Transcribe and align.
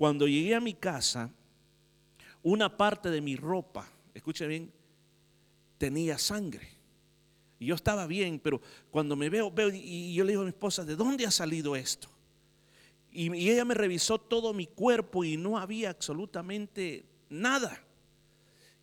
cuando 0.00 0.26
llegué 0.26 0.54
a 0.54 0.60
mi 0.60 0.72
casa, 0.72 1.30
una 2.42 2.74
parte 2.74 3.10
de 3.10 3.20
mi 3.20 3.36
ropa, 3.36 3.86
escuche 4.14 4.46
bien, 4.46 4.72
tenía 5.76 6.16
sangre. 6.16 6.70
Y 7.58 7.66
yo 7.66 7.74
estaba 7.74 8.06
bien, 8.06 8.40
pero 8.42 8.62
cuando 8.90 9.14
me 9.14 9.28
veo, 9.28 9.50
veo 9.50 9.68
y 9.68 10.14
yo 10.14 10.24
le 10.24 10.32
digo 10.32 10.40
a 10.40 10.46
mi 10.46 10.52
esposa, 10.52 10.86
¿de 10.86 10.96
dónde 10.96 11.26
ha 11.26 11.30
salido 11.30 11.76
esto? 11.76 12.08
Y, 13.12 13.30
y 13.36 13.50
ella 13.50 13.66
me 13.66 13.74
revisó 13.74 14.18
todo 14.18 14.54
mi 14.54 14.66
cuerpo 14.66 15.22
y 15.22 15.36
no 15.36 15.58
había 15.58 15.90
absolutamente 15.90 17.04
nada. 17.28 17.78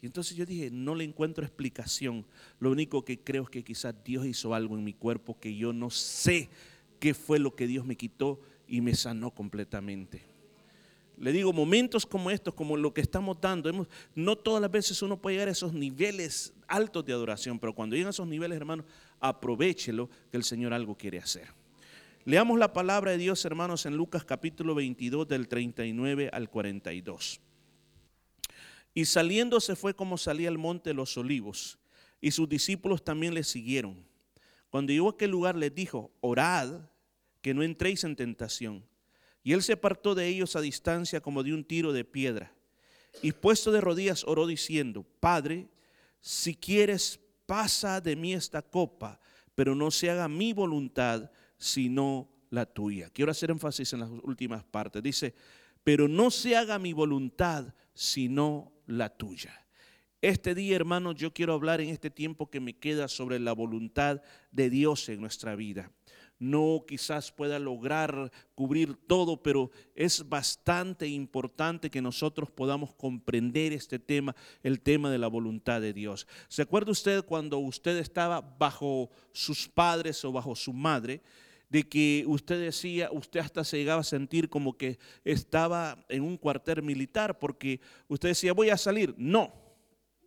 Y 0.03 0.05
entonces 0.05 0.37
yo 0.37 0.45
dije, 0.45 0.69
no 0.69 0.93
le 0.93 1.03
encuentro 1.03 1.43
explicación. 1.43 2.27
Lo 2.59 2.69
único 2.69 3.03
que 3.03 3.19
creo 3.19 3.41
es 3.41 3.49
que 3.49 3.63
quizás 3.63 3.95
Dios 4.03 4.23
hizo 4.27 4.53
algo 4.53 4.77
en 4.77 4.83
mi 4.83 4.93
cuerpo 4.93 5.39
que 5.39 5.55
yo 5.55 5.73
no 5.73 5.89
sé 5.89 6.47
qué 6.99 7.15
fue 7.15 7.39
lo 7.39 7.55
que 7.55 7.65
Dios 7.65 7.87
me 7.87 7.97
quitó 7.97 8.39
y 8.67 8.81
me 8.81 8.93
sanó 8.93 9.31
completamente. 9.31 10.36
Le 11.17 11.31
digo, 11.31 11.51
momentos 11.51 12.05
como 12.05 12.29
estos, 12.29 12.53
como 12.53 12.77
lo 12.77 12.93
que 12.93 13.01
estamos 13.01 13.41
dando, 13.41 13.87
no 14.13 14.35
todas 14.35 14.61
las 14.61 14.69
veces 14.69 15.01
uno 15.01 15.19
puede 15.19 15.35
llegar 15.35 15.47
a 15.47 15.51
esos 15.51 15.73
niveles 15.73 16.53
altos 16.67 17.03
de 17.05 17.13
adoración, 17.13 17.57
pero 17.57 17.73
cuando 17.73 17.95
llegan 17.95 18.07
a 18.07 18.11
esos 18.11 18.27
niveles, 18.27 18.55
hermanos, 18.55 18.85
aprovechelo 19.19 20.09
que 20.29 20.37
el 20.37 20.43
Señor 20.43 20.73
algo 20.73 20.95
quiere 20.95 21.17
hacer. 21.17 21.47
Leamos 22.23 22.59
la 22.59 22.71
palabra 22.71 23.11
de 23.11 23.17
Dios, 23.17 23.43
hermanos, 23.45 23.85
en 23.85 23.95
Lucas 23.95 24.25
capítulo 24.25 24.75
22 24.75 25.27
del 25.27 25.47
39 25.47 26.29
al 26.31 26.49
42. 26.49 27.39
Y 28.93 29.05
saliendo 29.05 29.59
se 29.59 29.75
fue 29.75 29.95
como 29.95 30.17
salía 30.17 30.49
al 30.49 30.57
monte 30.57 30.91
de 30.91 30.93
los 30.93 31.17
olivos, 31.17 31.79
y 32.21 32.31
sus 32.31 32.47
discípulos 32.47 33.03
también 33.03 33.33
le 33.33 33.43
siguieron. 33.43 34.05
Cuando 34.69 34.91
llegó 34.91 35.07
a 35.07 35.11
aquel 35.11 35.31
lugar 35.31 35.55
les 35.55 35.73
dijo, 35.73 36.11
orad 36.19 36.81
que 37.41 37.53
no 37.53 37.63
entréis 37.63 38.03
en 38.03 38.15
tentación. 38.15 38.83
Y 39.47 39.53
él 39.53 39.63
se 39.63 39.71
apartó 39.71 40.13
de 40.13 40.27
ellos 40.27 40.57
a 40.57 40.61
distancia 40.61 41.21
como 41.21 41.41
de 41.41 41.53
un 41.53 41.63
tiro 41.63 41.93
de 41.93 42.03
piedra. 42.03 42.51
Y 43.21 43.31
puesto 43.31 43.71
de 43.71 43.79
rodillas 43.79 44.25
oró 44.25 44.45
diciendo, 44.45 45.05
Padre, 45.21 45.69
si 46.19 46.53
quieres, 46.53 47.17
pasa 47.45 48.01
de 48.01 48.17
mí 48.17 48.33
esta 48.33 48.61
copa, 48.61 49.21
pero 49.55 49.73
no 49.73 49.89
se 49.89 50.09
haga 50.09 50.27
mi 50.27 50.51
voluntad, 50.51 51.31
sino 51.57 52.29
la 52.49 52.65
tuya. 52.65 53.09
Quiero 53.09 53.31
hacer 53.31 53.49
énfasis 53.49 53.93
en 53.93 54.01
las 54.01 54.09
últimas 54.21 54.65
partes. 54.65 55.01
Dice, 55.01 55.33
pero 55.81 56.09
no 56.09 56.29
se 56.29 56.57
haga 56.57 56.77
mi 56.77 56.91
voluntad, 56.91 57.73
sino 57.93 58.73
la 58.85 59.15
tuya. 59.15 59.65
Este 60.19 60.55
día, 60.55 60.75
hermanos, 60.75 61.15
yo 61.15 61.33
quiero 61.33 61.53
hablar 61.53 61.79
en 61.79 61.87
este 61.87 62.09
tiempo 62.09 62.49
que 62.49 62.59
me 62.59 62.77
queda 62.77 63.07
sobre 63.07 63.39
la 63.39 63.53
voluntad 63.53 64.21
de 64.51 64.69
Dios 64.69 65.07
en 65.07 65.21
nuestra 65.21 65.55
vida. 65.55 65.89
No 66.39 66.85
quizás 66.87 67.31
pueda 67.31 67.57
lograr 67.57 68.31
cubrir 68.53 68.95
todo, 68.95 69.41
pero 69.41 69.71
es 69.95 70.27
bastante 70.29 71.07
importante 71.07 71.89
que 71.89 72.01
nosotros 72.01 72.51
podamos 72.51 72.93
comprender 72.93 73.73
este 73.73 73.97
tema, 73.97 74.35
el 74.61 74.81
tema 74.81 75.09
de 75.09 75.17
la 75.17 75.27
voluntad 75.27 75.81
de 75.81 75.93
Dios. 75.93 76.27
¿Se 76.47 76.61
acuerda 76.61 76.91
usted 76.91 77.25
cuando 77.25 77.57
usted 77.57 77.97
estaba 77.97 78.41
bajo 78.41 79.09
sus 79.31 79.67
padres 79.67 80.23
o 80.25 80.31
bajo 80.31 80.55
su 80.55 80.73
madre? 80.73 81.21
de 81.69 81.83
que 81.83 82.23
usted 82.27 82.61
decía, 82.61 83.09
usted 83.11 83.41
hasta 83.41 83.63
se 83.63 83.77
llegaba 83.77 84.01
a 84.01 84.05
sentir 84.05 84.49
como 84.49 84.77
que 84.77 84.99
estaba 85.25 86.05
en 86.07 86.23
un 86.23 86.37
cuartel 86.37 86.81
militar, 86.81 87.39
porque 87.39 87.81
usted 88.07 88.29
decía, 88.29 88.53
voy 88.53 88.69
a 88.69 88.77
salir. 88.77 89.13
No, 89.17 89.53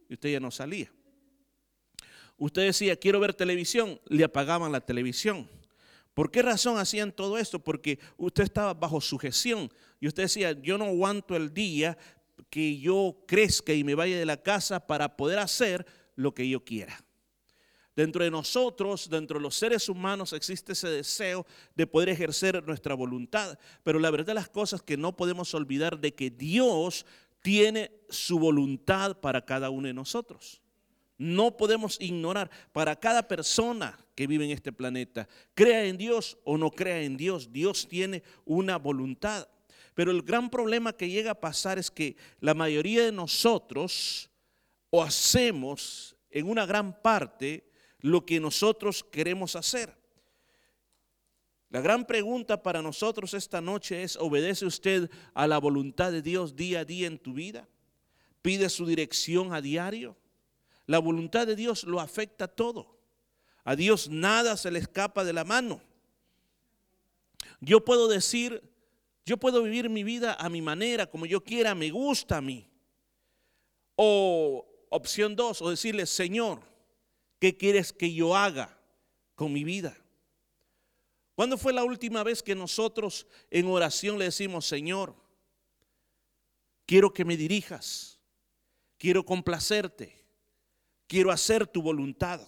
y 0.09 0.15
usted 0.15 0.33
ya 0.33 0.41
no 0.41 0.51
salía. 0.51 0.93
Usted 2.37 2.63
decía, 2.63 2.97
quiero 2.97 3.21
ver 3.21 3.35
televisión, 3.35 4.01
le 4.07 4.25
apagaban 4.25 4.73
la 4.73 4.81
televisión. 4.81 5.49
¿Por 6.21 6.31
qué 6.31 6.43
razón 6.43 6.77
hacían 6.77 7.13
todo 7.13 7.39
esto? 7.39 7.61
Porque 7.61 7.99
usted 8.19 8.45
estaba 8.45 8.75
bajo 8.75 9.01
sujeción 9.01 9.73
y 10.01 10.07
usted 10.07 10.25
decía, 10.25 10.53
yo 10.53 10.77
no 10.77 10.85
aguanto 10.85 11.35
el 11.35 11.55
día 11.55 11.97
que 12.51 12.79
yo 12.79 13.25
crezca 13.27 13.73
y 13.73 13.85
me 13.85 13.95
vaya 13.95 14.19
de 14.19 14.27
la 14.27 14.37
casa 14.37 14.87
para 14.87 15.17
poder 15.17 15.39
hacer 15.39 15.87
lo 16.17 16.35
que 16.35 16.47
yo 16.47 16.63
quiera. 16.63 17.03
Dentro 17.97 18.23
de 18.23 18.31
nosotros, 18.31 19.09
dentro 19.09 19.39
de 19.39 19.45
los 19.45 19.55
seres 19.55 19.89
humanos, 19.89 20.35
existe 20.35 20.73
ese 20.73 20.89
deseo 20.89 21.47
de 21.75 21.87
poder 21.87 22.11
ejercer 22.11 22.63
nuestra 22.67 22.93
voluntad. 22.93 23.59
Pero 23.83 23.99
la 23.99 24.11
verdad 24.11 24.27
de 24.27 24.35
las 24.35 24.51
cosas 24.51 24.83
que 24.83 24.99
no 24.99 25.17
podemos 25.17 25.55
olvidar 25.55 25.99
de 26.01 26.15
que 26.15 26.29
Dios 26.29 27.07
tiene 27.41 27.93
su 28.11 28.39
voluntad 28.39 29.19
para 29.23 29.47
cada 29.47 29.71
uno 29.71 29.87
de 29.87 29.95
nosotros. 29.95 30.61
No 31.21 31.55
podemos 31.55 32.01
ignorar 32.01 32.51
para 32.73 32.97
cada 32.97 33.29
persona 33.29 33.99
que 34.15 34.27
vive 34.27 34.47
en 34.47 34.53
este 34.53 34.73
planeta, 34.73 35.29
crea 35.53 35.85
en 35.85 35.99
Dios 35.99 36.39
o 36.45 36.57
no 36.57 36.71
crea 36.71 37.03
en 37.03 37.19
Dios, 37.19 37.53
Dios 37.53 37.87
tiene 37.87 38.23
una 38.47 38.79
voluntad. 38.79 39.47
Pero 39.93 40.13
el 40.13 40.23
gran 40.23 40.49
problema 40.49 40.95
que 40.95 41.11
llega 41.11 41.33
a 41.33 41.39
pasar 41.39 41.79
es 41.79 41.91
que 41.91 42.17
la 42.41 42.55
mayoría 42.55 43.05
de 43.05 43.13
nosotros 43.13 44.31
o 44.89 45.03
hacemos 45.03 46.17
en 46.31 46.49
una 46.49 46.65
gran 46.65 47.03
parte 47.03 47.71
lo 47.99 48.25
que 48.25 48.41
nosotros 48.41 49.05
queremos 49.05 49.57
hacer. 49.57 49.95
La 51.69 51.83
gran 51.83 52.07
pregunta 52.07 52.63
para 52.63 52.81
nosotros 52.81 53.35
esta 53.35 53.61
noche 53.61 54.05
es, 54.05 54.17
¿obedece 54.17 54.65
usted 54.65 55.11
a 55.35 55.47
la 55.47 55.59
voluntad 55.59 56.13
de 56.13 56.23
Dios 56.23 56.57
día 56.57 56.81
a 56.81 56.85
día 56.87 57.09
en 57.09 57.19
tu 57.19 57.35
vida? 57.35 57.69
¿Pide 58.41 58.71
su 58.71 58.87
dirección 58.87 59.53
a 59.53 59.61
diario? 59.61 60.17
La 60.91 60.99
voluntad 60.99 61.47
de 61.47 61.57
Dios 61.57 61.85
lo 61.85 62.01
afecta 62.01 62.49
todo. 62.49 62.99
A 63.65 63.77
Dios 63.77 64.09
nada 64.09 64.57
se 64.57 64.71
le 64.71 64.79
escapa 64.79 65.25
de 65.25 65.33
la 65.33 65.45
mano. 65.45 65.81
Yo 67.61 67.85
puedo 67.85 68.09
decir, 68.09 68.63
yo 69.25 69.37
puedo 69.37 69.63
vivir 69.63 69.89
mi 69.89 70.03
vida 70.03 70.35
a 70.35 70.49
mi 70.49 70.63
manera, 70.63 71.07
como 71.07 71.27
yo 71.27 71.45
quiera, 71.45 71.75
me 71.75 71.91
gusta 71.91 72.39
a 72.39 72.41
mí. 72.41 72.69
O 73.97 74.67
opción 74.89 75.37
dos, 75.37 75.63
o 75.63 75.71
decirle, 75.71 76.07
Señor, 76.07 76.71
¿Qué 77.41 77.57
quieres 77.57 77.93
que 77.93 78.13
yo 78.13 78.37
haga 78.37 78.79
con 79.35 79.53
mi 79.53 79.65
vida? 79.65 79.97
¿Cuándo 81.35 81.57
fue 81.57 81.73
la 81.73 81.83
última 81.83 82.23
vez 82.23 82.43
que 82.43 82.55
nosotros 82.55 83.27
en 83.51 83.67
oración 83.67 84.19
le 84.19 84.27
decimos, 84.27 84.67
Señor, 84.67 85.17
quiero 86.85 87.15
que 87.15 87.25
me 87.25 87.39
dirijas, 87.39 88.21
quiero 88.99 89.25
complacerte, 89.25 90.20
quiero 91.11 91.33
hacer 91.33 91.67
tu 91.67 91.83
voluntad? 91.83 92.41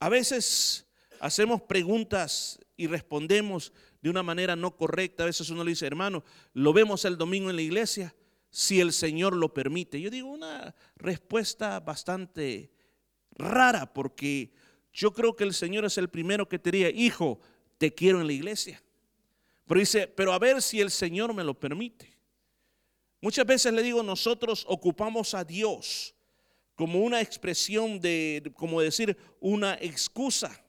A 0.00 0.08
veces 0.08 0.84
hacemos 1.20 1.62
preguntas 1.62 2.58
y 2.76 2.88
respondemos 2.88 3.72
de 4.02 4.10
una 4.10 4.24
manera 4.24 4.56
no 4.56 4.76
correcta. 4.76 5.22
A 5.22 5.26
veces 5.26 5.48
uno 5.48 5.62
le 5.62 5.70
dice, 5.70 5.86
hermano, 5.86 6.24
lo 6.54 6.72
vemos 6.72 7.04
el 7.04 7.16
domingo 7.16 7.50
en 7.50 7.56
la 7.56 7.62
iglesia, 7.62 8.16
si 8.50 8.80
el 8.80 8.92
Señor 8.92 9.36
lo 9.36 9.54
permite. 9.54 10.00
Yo 10.00 10.10
digo 10.10 10.28
una 10.28 10.74
respuesta 10.96 11.78
bastante 11.78 12.72
rara 13.30 13.94
porque 13.94 14.52
yo 14.92 15.12
creo 15.12 15.36
que 15.36 15.44
el 15.44 15.54
Señor 15.54 15.84
es 15.84 15.96
el 15.98 16.10
primero 16.10 16.48
que 16.48 16.58
te 16.58 16.72
diría, 16.72 16.90
hijo, 16.90 17.38
te 17.78 17.94
quiero 17.94 18.20
en 18.20 18.26
la 18.26 18.32
iglesia. 18.32 18.82
Pero 19.68 19.78
dice, 19.78 20.08
pero 20.08 20.32
a 20.32 20.40
ver 20.40 20.60
si 20.60 20.80
el 20.80 20.90
Señor 20.90 21.32
me 21.32 21.44
lo 21.44 21.54
permite. 21.54 22.12
Muchas 23.20 23.46
veces 23.46 23.72
le 23.72 23.84
digo, 23.84 24.02
nosotros 24.02 24.64
ocupamos 24.68 25.32
a 25.34 25.44
Dios 25.44 26.14
como 26.74 27.00
una 27.00 27.20
expresión 27.20 28.00
de, 28.00 28.52
como 28.56 28.80
decir, 28.80 29.16
una 29.40 29.74
excusa. 29.80 30.64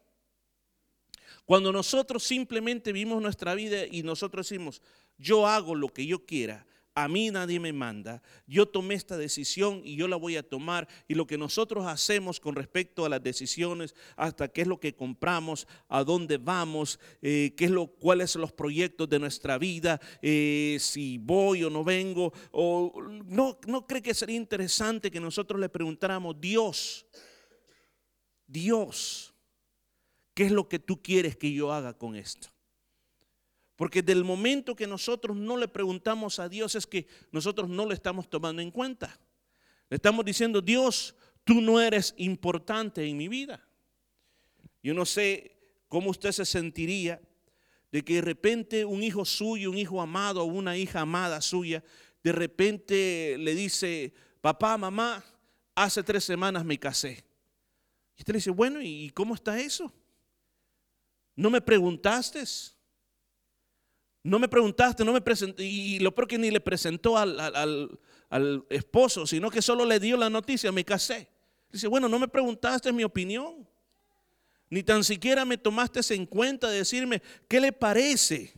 Cuando 1.45 1.71
nosotros 1.71 2.23
simplemente 2.23 2.91
vivimos 2.91 3.21
nuestra 3.21 3.53
vida 3.53 3.85
y 3.85 4.03
nosotros 4.03 4.49
decimos, 4.49 4.81
yo 5.17 5.47
hago 5.47 5.75
lo 5.75 5.89
que 5.89 6.05
yo 6.05 6.25
quiera, 6.25 6.65
a 6.95 7.09
mí 7.09 7.29
nadie 7.29 7.59
me 7.59 7.73
manda, 7.73 8.23
yo 8.47 8.65
tomé 8.65 8.95
esta 8.95 9.17
decisión 9.17 9.81
y 9.83 9.97
yo 9.97 10.07
la 10.07 10.15
voy 10.15 10.37
a 10.37 10.47
tomar. 10.47 10.87
Y 11.09 11.15
lo 11.15 11.27
que 11.27 11.37
nosotros 11.37 11.85
hacemos 11.85 12.39
con 12.39 12.55
respecto 12.55 13.05
a 13.05 13.09
las 13.09 13.21
decisiones, 13.21 13.93
hasta 14.15 14.47
qué 14.47 14.61
es 14.61 14.67
lo 14.67 14.79
que 14.79 14.95
compramos, 14.95 15.67
a 15.89 16.05
dónde 16.05 16.37
vamos, 16.37 16.97
eh, 17.21 17.53
qué 17.57 17.65
es 17.65 17.71
lo, 17.71 17.87
cuáles 17.87 18.31
son 18.31 18.41
los 18.41 18.53
proyectos 18.53 19.09
de 19.09 19.19
nuestra 19.19 19.57
vida, 19.57 19.99
eh, 20.21 20.77
si 20.79 21.17
voy 21.17 21.65
o 21.65 21.69
no 21.69 21.83
vengo, 21.83 22.31
o 22.51 22.93
no, 23.25 23.59
no 23.67 23.85
cree 23.85 24.01
que 24.01 24.13
sería 24.13 24.37
interesante 24.37 25.11
que 25.11 25.19
nosotros 25.19 25.59
le 25.59 25.67
preguntáramos, 25.67 26.39
Dios, 26.39 27.05
Dios, 28.47 29.33
¿qué 30.33 30.45
es 30.45 30.51
lo 30.51 30.69
que 30.69 30.79
tú 30.79 31.01
quieres 31.01 31.35
que 31.35 31.51
yo 31.51 31.73
haga 31.73 31.97
con 31.97 32.15
esto? 32.15 32.54
Porque 33.75 34.01
del 34.01 34.23
momento 34.23 34.75
que 34.75 34.87
nosotros 34.87 35.35
no 35.35 35.57
le 35.57 35.67
preguntamos 35.67 36.39
a 36.39 36.47
Dios 36.47 36.75
es 36.75 36.87
que 36.87 37.07
nosotros 37.31 37.69
no 37.69 37.85
lo 37.85 37.93
estamos 37.93 38.29
tomando 38.29 38.61
en 38.61 38.71
cuenta. 38.71 39.19
Le 39.89 39.95
estamos 39.95 40.23
diciendo, 40.23 40.61
Dios, 40.61 41.15
tú 41.43 41.61
no 41.61 41.81
eres 41.81 42.13
importante 42.17 43.05
en 43.05 43.17
mi 43.17 43.27
vida. 43.27 43.61
Yo 44.81 44.93
no 44.93 45.05
sé 45.05 45.57
cómo 45.87 46.09
usted 46.11 46.31
se 46.31 46.45
sentiría 46.45 47.21
de 47.91 48.03
que 48.03 48.15
de 48.15 48.21
repente 48.21 48.85
un 48.85 49.03
hijo 49.03 49.25
suyo, 49.25 49.71
un 49.71 49.77
hijo 49.77 50.01
amado 50.01 50.41
o 50.43 50.45
una 50.45 50.77
hija 50.77 51.01
amada 51.01 51.41
suya, 51.41 51.83
de 52.23 52.31
repente 52.31 53.37
le 53.39 53.53
dice, 53.55 54.13
papá, 54.41 54.77
mamá, 54.77 55.23
hace 55.75 56.01
tres 56.01 56.23
semanas 56.23 56.65
me 56.65 56.79
casé. 56.79 57.23
Y 58.15 58.21
usted 58.21 58.33
le 58.33 58.37
dice, 58.37 58.51
bueno, 58.51 58.81
¿y 58.81 59.11
cómo 59.11 59.35
está 59.35 59.59
eso? 59.59 59.93
¿No 61.35 61.49
me 61.49 61.61
preguntaste? 61.61 62.43
No 64.25 64.39
me 64.39 64.47
preguntaste, 64.47 65.05
no 65.05 65.13
me 65.13 65.21
presenté, 65.21 65.63
y 65.63 65.99
lo 65.99 66.13
peor 66.15 66.27
que 66.27 66.39
ni 66.39 66.49
le 66.49 66.59
presentó 66.59 67.15
al, 67.15 67.39
al 68.27 68.65
esposo, 68.71 69.27
sino 69.27 69.51
que 69.51 69.61
solo 69.61 69.85
le 69.85 69.99
dio 69.99 70.17
la 70.17 70.31
noticia, 70.31 70.71
me 70.71 70.83
casé. 70.83 71.29
Dice, 71.71 71.85
bueno, 71.85 72.09
no 72.09 72.17
me 72.17 72.27
preguntaste 72.27 72.91
mi 72.91 73.03
opinión, 73.03 73.67
ni 74.67 74.81
tan 74.81 75.03
siquiera 75.03 75.45
me 75.45 75.59
tomaste 75.59 76.01
en 76.15 76.25
cuenta 76.25 76.71
de 76.71 76.79
decirme, 76.79 77.21
¿qué 77.47 77.59
le 77.59 77.71
parece? 77.71 78.51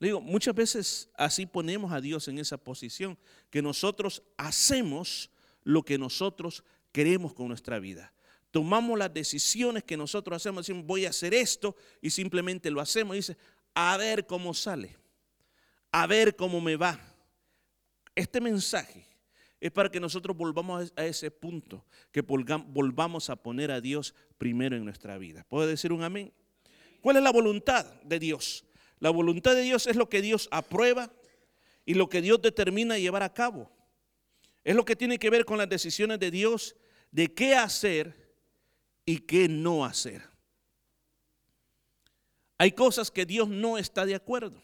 Le 0.00 0.08
digo, 0.08 0.20
muchas 0.20 0.56
veces 0.56 1.08
así 1.14 1.46
ponemos 1.46 1.92
a 1.92 2.00
Dios 2.00 2.26
en 2.26 2.40
esa 2.40 2.56
posición, 2.58 3.16
que 3.48 3.62
nosotros 3.62 4.24
hacemos 4.36 5.30
lo 5.62 5.84
que 5.84 5.98
nosotros 5.98 6.64
queremos 6.90 7.32
con 7.32 7.46
nuestra 7.46 7.78
vida. 7.78 8.12
Tomamos 8.50 8.98
las 8.98 9.12
decisiones 9.12 9.82
que 9.82 9.96
nosotros 9.96 10.36
hacemos, 10.36 10.66
decimos, 10.66 10.84
voy 10.86 11.06
a 11.06 11.10
hacer 11.10 11.32
esto, 11.32 11.76
y 12.00 12.10
simplemente 12.10 12.70
lo 12.70 12.80
hacemos. 12.80 13.16
Dice, 13.16 13.36
a 13.74 13.96
ver 13.96 14.26
cómo 14.26 14.54
sale, 14.54 14.96
a 15.92 16.06
ver 16.06 16.36
cómo 16.36 16.60
me 16.60 16.76
va. 16.76 17.00
Este 18.14 18.40
mensaje 18.40 19.06
es 19.60 19.72
para 19.72 19.90
que 19.90 19.98
nosotros 19.98 20.36
volvamos 20.36 20.92
a 20.96 21.04
ese 21.04 21.30
punto, 21.30 21.84
que 22.12 22.20
volvamos 22.20 23.30
a 23.30 23.36
poner 23.36 23.70
a 23.70 23.80
Dios 23.80 24.14
primero 24.38 24.76
en 24.76 24.84
nuestra 24.84 25.18
vida. 25.18 25.44
¿Puede 25.48 25.68
decir 25.68 25.92
un 25.92 26.02
amén? 26.02 26.32
¿Cuál 27.00 27.16
es 27.16 27.22
la 27.22 27.32
voluntad 27.32 27.84
de 28.02 28.18
Dios? 28.18 28.64
La 28.98 29.10
voluntad 29.10 29.54
de 29.54 29.62
Dios 29.62 29.86
es 29.86 29.96
lo 29.96 30.08
que 30.08 30.22
Dios 30.22 30.48
aprueba 30.50 31.10
y 31.84 31.94
lo 31.94 32.08
que 32.08 32.22
Dios 32.22 32.40
determina 32.40 32.98
llevar 32.98 33.22
a 33.22 33.34
cabo. 33.34 33.70
Es 34.64 34.74
lo 34.74 34.84
que 34.84 34.96
tiene 34.96 35.18
que 35.18 35.30
ver 35.30 35.44
con 35.44 35.58
las 35.58 35.68
decisiones 35.68 36.18
de 36.18 36.30
Dios 36.30 36.76
de 37.10 37.32
qué 37.32 37.54
hacer 37.54 38.34
y 39.04 39.18
qué 39.18 39.48
no 39.48 39.84
hacer. 39.84 40.33
Hay 42.64 42.72
cosas 42.72 43.10
que 43.10 43.26
Dios 43.26 43.46
no 43.46 43.76
está 43.76 44.06
de 44.06 44.14
acuerdo. 44.14 44.62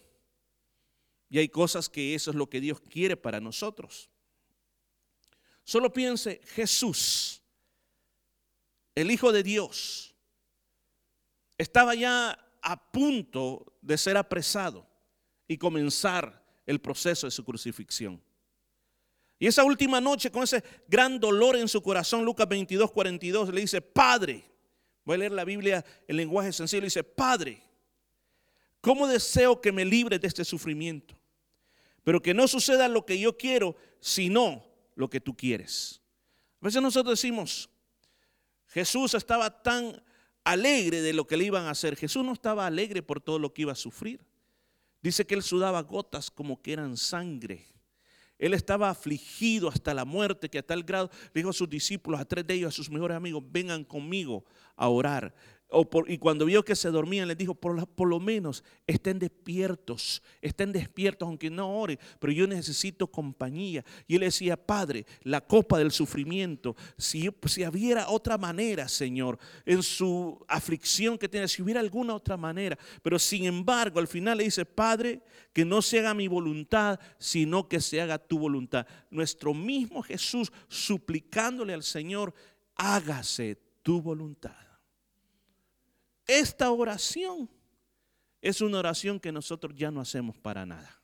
Y 1.28 1.38
hay 1.38 1.50
cosas 1.50 1.90
que 1.90 2.14
eso 2.14 2.30
es 2.30 2.34
lo 2.34 2.48
que 2.48 2.58
Dios 2.58 2.80
quiere 2.80 3.14
para 3.14 3.40
nosotros. 3.40 4.08
Solo 5.64 5.92
piense, 5.92 6.40
Jesús, 6.46 7.42
el 8.94 9.10
Hijo 9.10 9.32
de 9.32 9.42
Dios, 9.42 10.14
estaba 11.58 11.94
ya 11.94 12.38
a 12.62 12.90
punto 12.90 13.70
de 13.82 13.98
ser 13.98 14.16
apresado 14.16 14.88
y 15.46 15.58
comenzar 15.58 16.42
el 16.64 16.80
proceso 16.80 17.26
de 17.26 17.32
su 17.32 17.44
crucifixión. 17.44 18.18
Y 19.38 19.46
esa 19.46 19.62
última 19.62 20.00
noche, 20.00 20.30
con 20.30 20.44
ese 20.44 20.64
gran 20.88 21.20
dolor 21.20 21.54
en 21.54 21.68
su 21.68 21.82
corazón, 21.82 22.24
Lucas 22.24 22.48
22, 22.48 22.92
42, 22.92 23.52
le 23.52 23.60
dice, 23.60 23.82
Padre, 23.82 24.42
voy 25.04 25.16
a 25.16 25.18
leer 25.18 25.32
la 25.32 25.44
Biblia 25.44 25.84
en 26.08 26.16
lenguaje 26.16 26.50
sencillo, 26.50 26.84
dice, 26.84 27.04
Padre, 27.04 27.68
¿cómo 28.80 29.06
deseo 29.06 29.60
que 29.60 29.72
me 29.72 29.84
libre 29.84 30.18
de 30.18 30.26
este 30.26 30.44
sufrimiento? 30.44 31.18
Pero 32.02 32.20
que 32.20 32.34
no 32.34 32.48
suceda 32.48 32.88
lo 32.88 33.04
que 33.04 33.18
yo 33.18 33.36
quiero, 33.36 33.76
sino 34.00 34.64
lo 34.94 35.08
que 35.08 35.20
tú 35.20 35.36
quieres. 35.36 36.00
A 36.60 36.66
veces 36.66 36.82
nosotros 36.82 37.18
decimos, 37.18 37.70
Jesús 38.66 39.14
estaba 39.14 39.62
tan 39.62 40.02
alegre 40.44 41.02
de 41.02 41.12
lo 41.12 41.26
que 41.26 41.36
le 41.36 41.44
iban 41.44 41.66
a 41.66 41.70
hacer. 41.70 41.96
Jesús 41.96 42.24
no 42.24 42.32
estaba 42.32 42.66
alegre 42.66 43.02
por 43.02 43.20
todo 43.20 43.38
lo 43.38 43.52
que 43.52 43.62
iba 43.62 43.72
a 43.72 43.76
sufrir. 43.76 44.24
Dice 45.02 45.26
que 45.26 45.34
él 45.34 45.42
sudaba 45.42 45.82
gotas 45.82 46.30
como 46.30 46.60
que 46.60 46.72
eran 46.72 46.96
sangre. 46.96 47.66
Él 48.38 48.54
estaba 48.54 48.88
afligido 48.88 49.68
hasta 49.68 49.92
la 49.92 50.06
muerte, 50.06 50.48
que 50.48 50.58
a 50.58 50.66
tal 50.66 50.82
grado 50.82 51.10
dijo 51.34 51.50
a 51.50 51.52
sus 51.52 51.68
discípulos, 51.68 52.20
a 52.20 52.24
tres 52.24 52.46
de 52.46 52.54
ellos, 52.54 52.72
a 52.72 52.76
sus 52.76 52.90
mejores 52.90 53.16
amigos, 53.16 53.42
vengan 53.46 53.84
conmigo 53.84 54.44
a 54.76 54.88
orar 54.88 55.34
y 56.06 56.18
cuando 56.18 56.46
vio 56.46 56.64
que 56.64 56.74
se 56.74 56.90
dormían, 56.90 57.28
les 57.28 57.38
dijo, 57.38 57.54
por, 57.54 58.08
lo 58.08 58.20
menos 58.20 58.64
estén 58.86 59.18
despiertos, 59.18 60.22
estén 60.42 60.72
despiertos 60.72 61.26
aunque 61.26 61.48
no 61.48 61.78
oren, 61.78 61.98
pero 62.18 62.32
yo 62.32 62.46
necesito 62.46 63.06
compañía. 63.06 63.84
Y 64.08 64.16
él 64.16 64.22
decía, 64.22 64.56
Padre, 64.56 65.06
la 65.22 65.40
copa 65.40 65.78
del 65.78 65.92
sufrimiento, 65.92 66.74
si, 66.98 67.30
si 67.46 67.66
hubiera 67.66 68.08
otra 68.08 68.36
manera, 68.36 68.88
Señor, 68.88 69.38
en 69.64 69.82
su 69.82 70.44
aflicción 70.48 71.16
que 71.16 71.28
tiene, 71.28 71.46
si 71.46 71.62
hubiera 71.62 71.80
alguna 71.80 72.14
otra 72.14 72.36
manera, 72.36 72.76
pero 73.02 73.18
sin 73.18 73.44
embargo, 73.44 74.00
al 74.00 74.08
final 74.08 74.38
le 74.38 74.44
dice, 74.44 74.64
Padre, 74.64 75.22
que 75.52 75.64
no 75.64 75.82
se 75.82 76.00
haga 76.00 76.14
mi 76.14 76.26
voluntad, 76.26 76.98
sino 77.18 77.68
que 77.68 77.80
se 77.80 78.00
haga 78.00 78.18
tu 78.18 78.38
voluntad. 78.38 78.86
Nuestro 79.10 79.54
mismo 79.54 80.02
Jesús 80.02 80.52
suplicándole 80.68 81.74
al 81.74 81.84
Señor, 81.84 82.34
hágase 82.74 83.56
tu 83.82 84.02
voluntad. 84.02 84.69
Esta 86.30 86.70
oración 86.70 87.50
es 88.40 88.60
una 88.60 88.78
oración 88.78 89.18
que 89.18 89.32
nosotros 89.32 89.74
ya 89.74 89.90
no 89.90 90.00
hacemos 90.00 90.38
para 90.38 90.64
nada. 90.64 91.02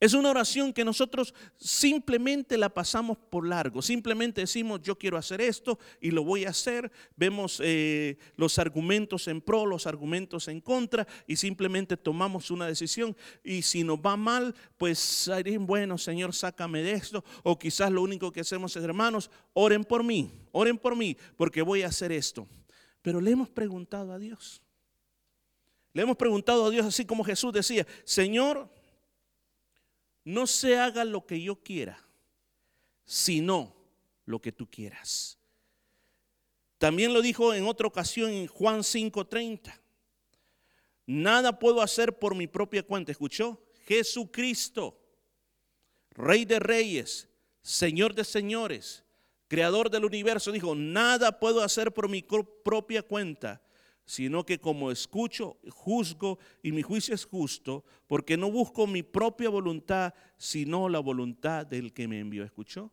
Es 0.00 0.14
una 0.14 0.30
oración 0.30 0.72
que 0.72 0.86
nosotros 0.86 1.34
simplemente 1.58 2.56
la 2.56 2.70
pasamos 2.70 3.18
por 3.18 3.46
largo. 3.46 3.82
Simplemente 3.82 4.40
decimos, 4.40 4.80
yo 4.80 4.96
quiero 4.96 5.18
hacer 5.18 5.42
esto 5.42 5.78
y 6.00 6.12
lo 6.12 6.24
voy 6.24 6.46
a 6.46 6.48
hacer. 6.48 6.90
Vemos 7.14 7.60
eh, 7.62 8.16
los 8.36 8.58
argumentos 8.58 9.28
en 9.28 9.42
pro, 9.42 9.66
los 9.66 9.86
argumentos 9.86 10.48
en 10.48 10.62
contra 10.62 11.06
y 11.26 11.36
simplemente 11.36 11.98
tomamos 11.98 12.50
una 12.50 12.68
decisión. 12.68 13.14
Y 13.44 13.60
si 13.60 13.84
nos 13.84 13.98
va 13.98 14.16
mal, 14.16 14.54
pues 14.78 15.30
bueno, 15.58 15.98
Señor, 15.98 16.34
sácame 16.34 16.82
de 16.82 16.92
esto. 16.92 17.22
O 17.42 17.58
quizás 17.58 17.92
lo 17.92 18.00
único 18.00 18.32
que 18.32 18.40
hacemos 18.40 18.74
es, 18.74 18.82
hermanos, 18.82 19.30
oren 19.52 19.84
por 19.84 20.02
mí, 20.02 20.32
oren 20.52 20.78
por 20.78 20.96
mí, 20.96 21.18
porque 21.36 21.60
voy 21.60 21.82
a 21.82 21.88
hacer 21.88 22.12
esto. 22.12 22.48
Pero 23.02 23.20
le 23.20 23.30
hemos 23.30 23.48
preguntado 23.48 24.12
a 24.12 24.18
Dios. 24.18 24.62
Le 25.92 26.02
hemos 26.02 26.16
preguntado 26.16 26.66
a 26.66 26.70
Dios 26.70 26.86
así 26.86 27.04
como 27.04 27.24
Jesús 27.24 27.52
decía, 27.52 27.86
Señor, 28.04 28.68
no 30.24 30.46
se 30.46 30.78
haga 30.78 31.04
lo 31.04 31.26
que 31.26 31.42
yo 31.42 31.56
quiera, 31.56 31.98
sino 33.04 33.74
lo 34.24 34.40
que 34.40 34.52
tú 34.52 34.68
quieras. 34.70 35.38
También 36.78 37.12
lo 37.12 37.20
dijo 37.20 37.52
en 37.52 37.66
otra 37.66 37.86
ocasión 37.86 38.30
en 38.30 38.46
Juan 38.46 38.82
5:30. 38.82 39.80
Nada 41.06 41.58
puedo 41.58 41.82
hacer 41.82 42.18
por 42.18 42.34
mi 42.34 42.46
propia 42.46 42.82
cuenta. 42.82 43.12
¿Escuchó? 43.12 43.60
Jesucristo, 43.84 44.96
Rey 46.10 46.44
de 46.44 46.60
Reyes, 46.60 47.28
Señor 47.62 48.14
de 48.14 48.24
Señores, 48.24 49.04
creador 49.50 49.90
del 49.90 50.04
universo, 50.04 50.52
dijo, 50.52 50.76
nada 50.76 51.40
puedo 51.40 51.60
hacer 51.60 51.92
por 51.92 52.08
mi 52.08 52.22
propia 52.22 53.02
cuenta, 53.02 53.60
sino 54.04 54.46
que 54.46 54.60
como 54.60 54.92
escucho, 54.92 55.58
juzgo 55.70 56.38
y 56.62 56.70
mi 56.70 56.82
juicio 56.82 57.16
es 57.16 57.24
justo, 57.24 57.84
porque 58.06 58.36
no 58.36 58.52
busco 58.52 58.86
mi 58.86 59.02
propia 59.02 59.48
voluntad, 59.48 60.14
sino 60.36 60.88
la 60.88 61.00
voluntad 61.00 61.66
del 61.66 61.92
que 61.92 62.06
me 62.06 62.20
envió. 62.20 62.44
¿Escuchó? 62.44 62.92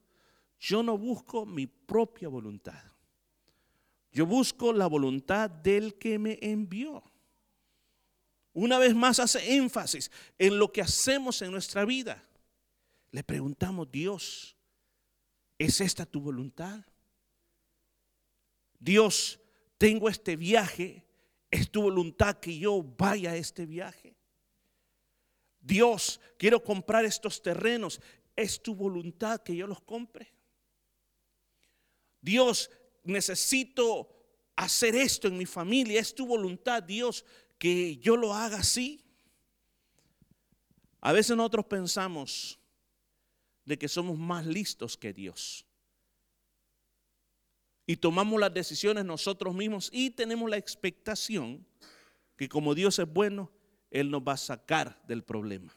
Yo 0.59 0.81
no 0.81 0.97
busco 0.97 1.45
mi 1.45 1.67
propia 1.67 2.27
voluntad. 2.27 2.81
Yo 4.11 4.25
busco 4.25 4.73
la 4.73 4.87
voluntad 4.87 5.51
del 5.51 5.93
que 5.99 6.17
me 6.17 6.39
envió. 6.41 7.03
Una 8.53 8.79
vez 8.79 8.95
más 8.95 9.19
hace 9.19 9.55
énfasis 9.55 10.09
en 10.39 10.57
lo 10.57 10.71
que 10.71 10.81
hacemos 10.81 11.39
en 11.43 11.51
nuestra 11.51 11.85
vida. 11.85 12.27
Le 13.11 13.23
preguntamos, 13.23 13.91
Dios, 13.91 14.56
¿Es 15.57 15.81
esta 15.81 16.05
tu 16.05 16.21
voluntad? 16.21 16.85
Dios, 18.79 19.39
tengo 19.77 20.09
este 20.09 20.35
viaje. 20.35 21.03
¿Es 21.49 21.71
tu 21.71 21.81
voluntad 21.81 22.37
que 22.39 22.57
yo 22.57 22.83
vaya 22.83 23.31
a 23.31 23.35
este 23.37 23.65
viaje? 23.65 24.15
Dios, 25.59 26.19
quiero 26.37 26.63
comprar 26.63 27.05
estos 27.05 27.41
terrenos. 27.41 27.99
¿Es 28.35 28.61
tu 28.61 28.75
voluntad 28.75 29.41
que 29.41 29.55
yo 29.55 29.65
los 29.65 29.81
compre? 29.81 30.31
Dios, 32.21 32.69
necesito 33.03 34.09
hacer 34.55 34.95
esto 34.95 35.27
en 35.27 35.37
mi 35.37 35.45
familia. 35.45 35.99
¿Es 35.99 36.13
tu 36.13 36.25
voluntad, 36.25 36.83
Dios, 36.83 37.25
que 37.57 37.97
yo 37.97 38.15
lo 38.15 38.33
haga 38.33 38.57
así? 38.57 39.03
A 41.01 41.13
veces 41.13 41.35
nosotros 41.37 41.65
pensamos, 41.65 42.59
de 43.67 43.77
que 43.77 43.89
somos 43.89 44.17
más 44.17 44.45
listos 44.45 44.95
que 44.95 45.11
Dios. 45.11 45.65
Y 47.85 47.97
tomamos 47.97 48.39
las 48.39 48.53
decisiones 48.53 49.03
nosotros 49.03 49.53
mismos 49.53 49.89
y 49.91 50.09
tenemos 50.09 50.49
la 50.49 50.55
expectación 50.55 51.67
que 52.37 52.47
como 52.47 52.73
Dios 52.73 52.97
es 52.97 53.11
bueno, 53.11 53.51
Él 53.91 54.09
nos 54.09 54.21
va 54.21 54.33
a 54.33 54.37
sacar 54.37 55.03
del 55.05 55.21
problema. 55.21 55.75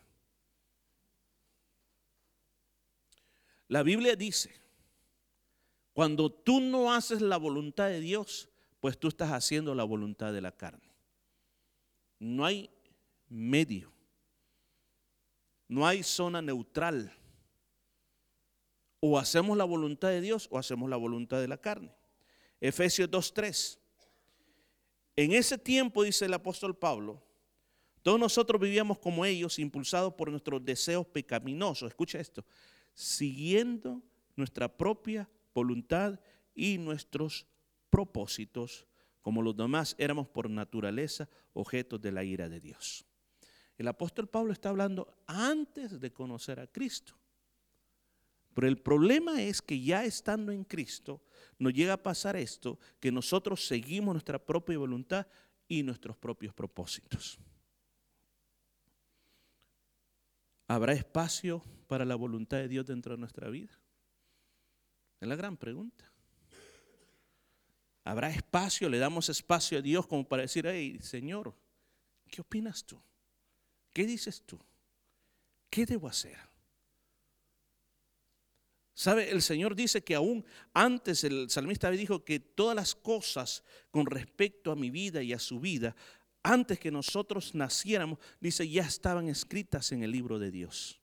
La 3.67 3.83
Biblia 3.83 4.15
dice, 4.15 4.55
cuando 5.93 6.31
tú 6.31 6.61
no 6.61 6.93
haces 6.93 7.21
la 7.21 7.39
voluntad 7.39 7.89
de 7.89 7.99
Dios, 7.99 8.49
pues 8.79 8.99
tú 8.99 9.09
estás 9.09 9.33
haciendo 9.33 9.75
la 9.75 9.83
voluntad 9.83 10.33
de 10.33 10.41
la 10.41 10.53
carne. 10.53 10.95
No 12.21 12.45
hay 12.45 12.71
medio. 13.29 13.93
No 15.67 15.89
hay 15.89 16.05
zona 16.05 16.41
neutral. 16.41 17.17
O 19.01 19.19
hacemos 19.19 19.57
la 19.57 19.65
voluntad 19.65 20.09
de 20.09 20.21
Dios 20.21 20.47
o 20.51 20.59
hacemos 20.59 20.89
la 20.89 20.97
voluntad 20.97 21.41
de 21.41 21.49
la 21.49 21.57
carne. 21.57 21.95
Efesios 22.61 23.11
2.3. 23.11 23.79
En 25.17 25.33
ese 25.33 25.59
tiempo, 25.59 26.03
dice 26.03 26.27
el 26.27 26.35
apóstol 26.35 26.77
Pablo, 26.77 27.23
Todos 28.03 28.21
nosotros 28.21 28.61
vivíamos 28.61 28.99
como 28.99 29.25
ellos, 29.25 29.59
impulsados 29.59 30.15
por 30.15 30.31
nuestros 30.31 30.65
deseos 30.65 31.07
pecaminosos. 31.07 31.89
Escucha 31.89 32.19
esto, 32.19 32.45
siguiendo 32.95 34.03
nuestra 34.37 34.69
propia 34.69 35.29
voluntad 35.55 36.19
y 36.55 36.79
nuestros 36.79 37.47
propósitos, 37.91 38.87
como 39.21 39.43
los 39.43 39.57
demás 39.57 39.95
éramos 39.99 40.29
por 40.29 40.49
naturaleza 40.49 41.29
objetos 41.53 42.01
de 42.01 42.13
la 42.13 42.25
ira 42.25 42.49
de 42.49 42.61
Dios. 42.61 43.05
El 43.77 43.89
apóstol 43.89 44.29
Pablo 44.29 44.53
está 44.53 44.71
hablando 44.71 45.15
antes 45.27 46.01
de 46.01 46.13
conocer 46.13 46.61
a 46.61 46.67
Cristo. 46.67 47.20
Pero 48.61 48.69
el 48.69 48.77
problema 48.77 49.41
es 49.41 49.63
que 49.63 49.81
ya 49.81 50.05
estando 50.05 50.53
en 50.53 50.65
Cristo, 50.65 51.23
nos 51.59 51.73
llega 51.73 51.95
a 51.95 52.03
pasar 52.03 52.37
esto, 52.37 52.79
que 53.01 53.11
nosotros 53.11 53.67
seguimos 53.67 54.13
nuestra 54.13 54.39
propia 54.39 54.77
voluntad 54.77 55.27
y 55.67 55.83
nuestros 55.83 56.15
propios 56.19 56.53
propósitos. 56.53 57.39
¿Habrá 60.69 60.93
espacio 60.93 61.65
para 61.87 62.05
la 62.05 62.17
voluntad 62.17 62.59
de 62.59 62.69
Dios 62.69 62.85
dentro 62.85 63.15
de 63.15 63.21
nuestra 63.21 63.49
vida? 63.49 63.81
Es 65.23 65.27
la 65.27 65.37
gran 65.37 65.57
pregunta. 65.57 66.13
¿Habrá 68.05 68.29
espacio? 68.29 68.91
¿Le 68.91 68.99
damos 68.99 69.31
espacio 69.31 69.79
a 69.79 69.81
Dios 69.81 70.07
como 70.07 70.29
para 70.29 70.43
decir, 70.43 70.67
hey, 70.67 70.99
Señor, 71.01 71.57
¿qué 72.31 72.43
opinas 72.43 72.85
tú? 72.85 73.01
¿Qué 73.95 74.05
dices 74.05 74.43
tú? 74.43 74.61
¿Qué 75.71 75.87
debo 75.87 76.09
hacer? 76.09 76.50
¿Sabe? 79.01 79.31
El 79.31 79.41
Señor 79.41 79.75
dice 79.75 80.05
que 80.05 80.15
aún 80.15 80.45
antes 80.75 81.25
el 81.25 81.49
salmista 81.49 81.91
dijo 81.91 82.23
que 82.23 82.39
todas 82.39 82.77
las 82.77 82.95
cosas 82.95 83.65
con 83.91 84.05
respecto 84.05 84.71
a 84.71 84.77
mi 84.77 84.91
vida 84.91 85.23
y 85.23 85.33
a 85.33 85.39
su 85.39 85.59
vida, 85.59 85.97
antes 86.43 86.79
que 86.79 86.91
nosotros 86.91 87.55
naciéramos, 87.55 88.19
dice, 88.41 88.69
ya 88.69 88.83
estaban 88.83 89.29
escritas 89.29 89.93
en 89.93 90.03
el 90.03 90.11
libro 90.11 90.39
de 90.39 90.51
Dios. 90.51 91.01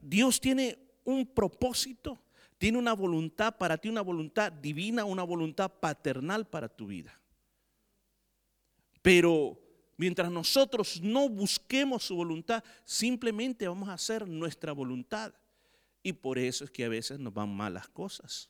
Dios 0.00 0.40
tiene 0.40 0.76
un 1.04 1.32
propósito, 1.32 2.20
tiene 2.58 2.76
una 2.76 2.92
voluntad 2.92 3.56
para 3.56 3.78
ti, 3.78 3.88
una 3.88 4.02
voluntad 4.02 4.50
divina, 4.50 5.04
una 5.04 5.22
voluntad 5.22 5.70
paternal 5.78 6.48
para 6.48 6.68
tu 6.68 6.88
vida. 6.88 7.16
Pero 9.00 9.60
Mientras 9.98 10.30
nosotros 10.30 11.00
no 11.02 11.28
busquemos 11.28 12.04
su 12.04 12.14
voluntad, 12.14 12.62
simplemente 12.84 13.66
vamos 13.66 13.88
a 13.88 13.94
hacer 13.94 14.28
nuestra 14.28 14.70
voluntad. 14.72 15.34
Y 16.04 16.12
por 16.12 16.38
eso 16.38 16.64
es 16.64 16.70
que 16.70 16.84
a 16.84 16.88
veces 16.88 17.18
nos 17.18 17.34
van 17.34 17.54
mal 17.54 17.74
las 17.74 17.88
cosas. 17.88 18.48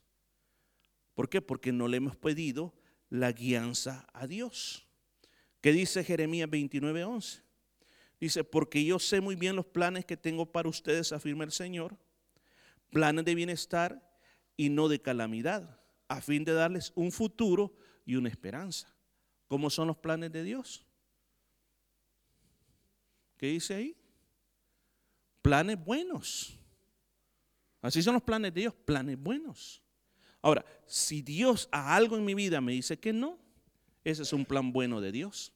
¿Por 1.15 1.31
qué? 1.31 1.41
Porque 1.41 1.73
no 1.73 1.89
le 1.89 1.97
hemos 1.97 2.15
pedido 2.17 2.75
la 3.09 3.33
guianza 3.33 4.07
a 4.13 4.27
Dios. 4.27 4.87
¿Qué 5.63 5.73
dice 5.73 6.05
Jeremías 6.05 6.51
29:11? 6.51 7.41
Dice, 8.21 8.45
porque 8.45 8.85
yo 8.85 8.99
sé 8.99 9.23
muy 9.23 9.35
bien 9.35 9.57
los 9.57 9.65
planes 9.65 10.05
que 10.05 10.19
tengo 10.19 10.45
para 10.45 10.69
ustedes, 10.69 11.13
afirma 11.13 11.45
el 11.45 11.53
Señor, 11.53 11.97
planes 12.91 13.25
de 13.25 13.35
bienestar 13.35 14.07
y 14.55 14.69
no 14.69 14.89
de 14.89 15.01
calamidad, 15.01 15.81
a 16.09 16.21
fin 16.21 16.45
de 16.45 16.53
darles 16.53 16.93
un 16.95 17.11
futuro 17.11 17.75
y 18.05 18.17
una 18.17 18.29
esperanza. 18.29 18.95
¿Cómo 19.47 19.71
son 19.71 19.87
los 19.87 19.97
planes 19.97 20.31
de 20.31 20.43
Dios? 20.43 20.88
¿Qué 23.39 23.47
dice 23.47 23.75
ahí? 23.75 23.97
Planes 25.41 25.83
buenos. 25.83 26.59
Así 27.81 28.03
son 28.03 28.15
los 28.15 28.23
planes 28.23 28.53
de 28.53 28.61
Dios, 28.63 28.75
planes 28.85 29.19
buenos. 29.19 29.81
Ahora, 30.43 30.65
si 30.87 31.23
Dios 31.23 31.69
a 31.71 31.95
algo 31.97 32.17
en 32.17 32.25
mi 32.25 32.35
vida 32.35 32.61
me 32.61 32.73
dice 32.73 32.99
que 32.99 33.13
no, 33.13 33.39
ese 34.05 34.23
es 34.23 34.33
un 34.33 34.45
plan 34.45 34.73
bueno 34.73 35.01
de 35.01 35.13
Dios. 35.13 35.53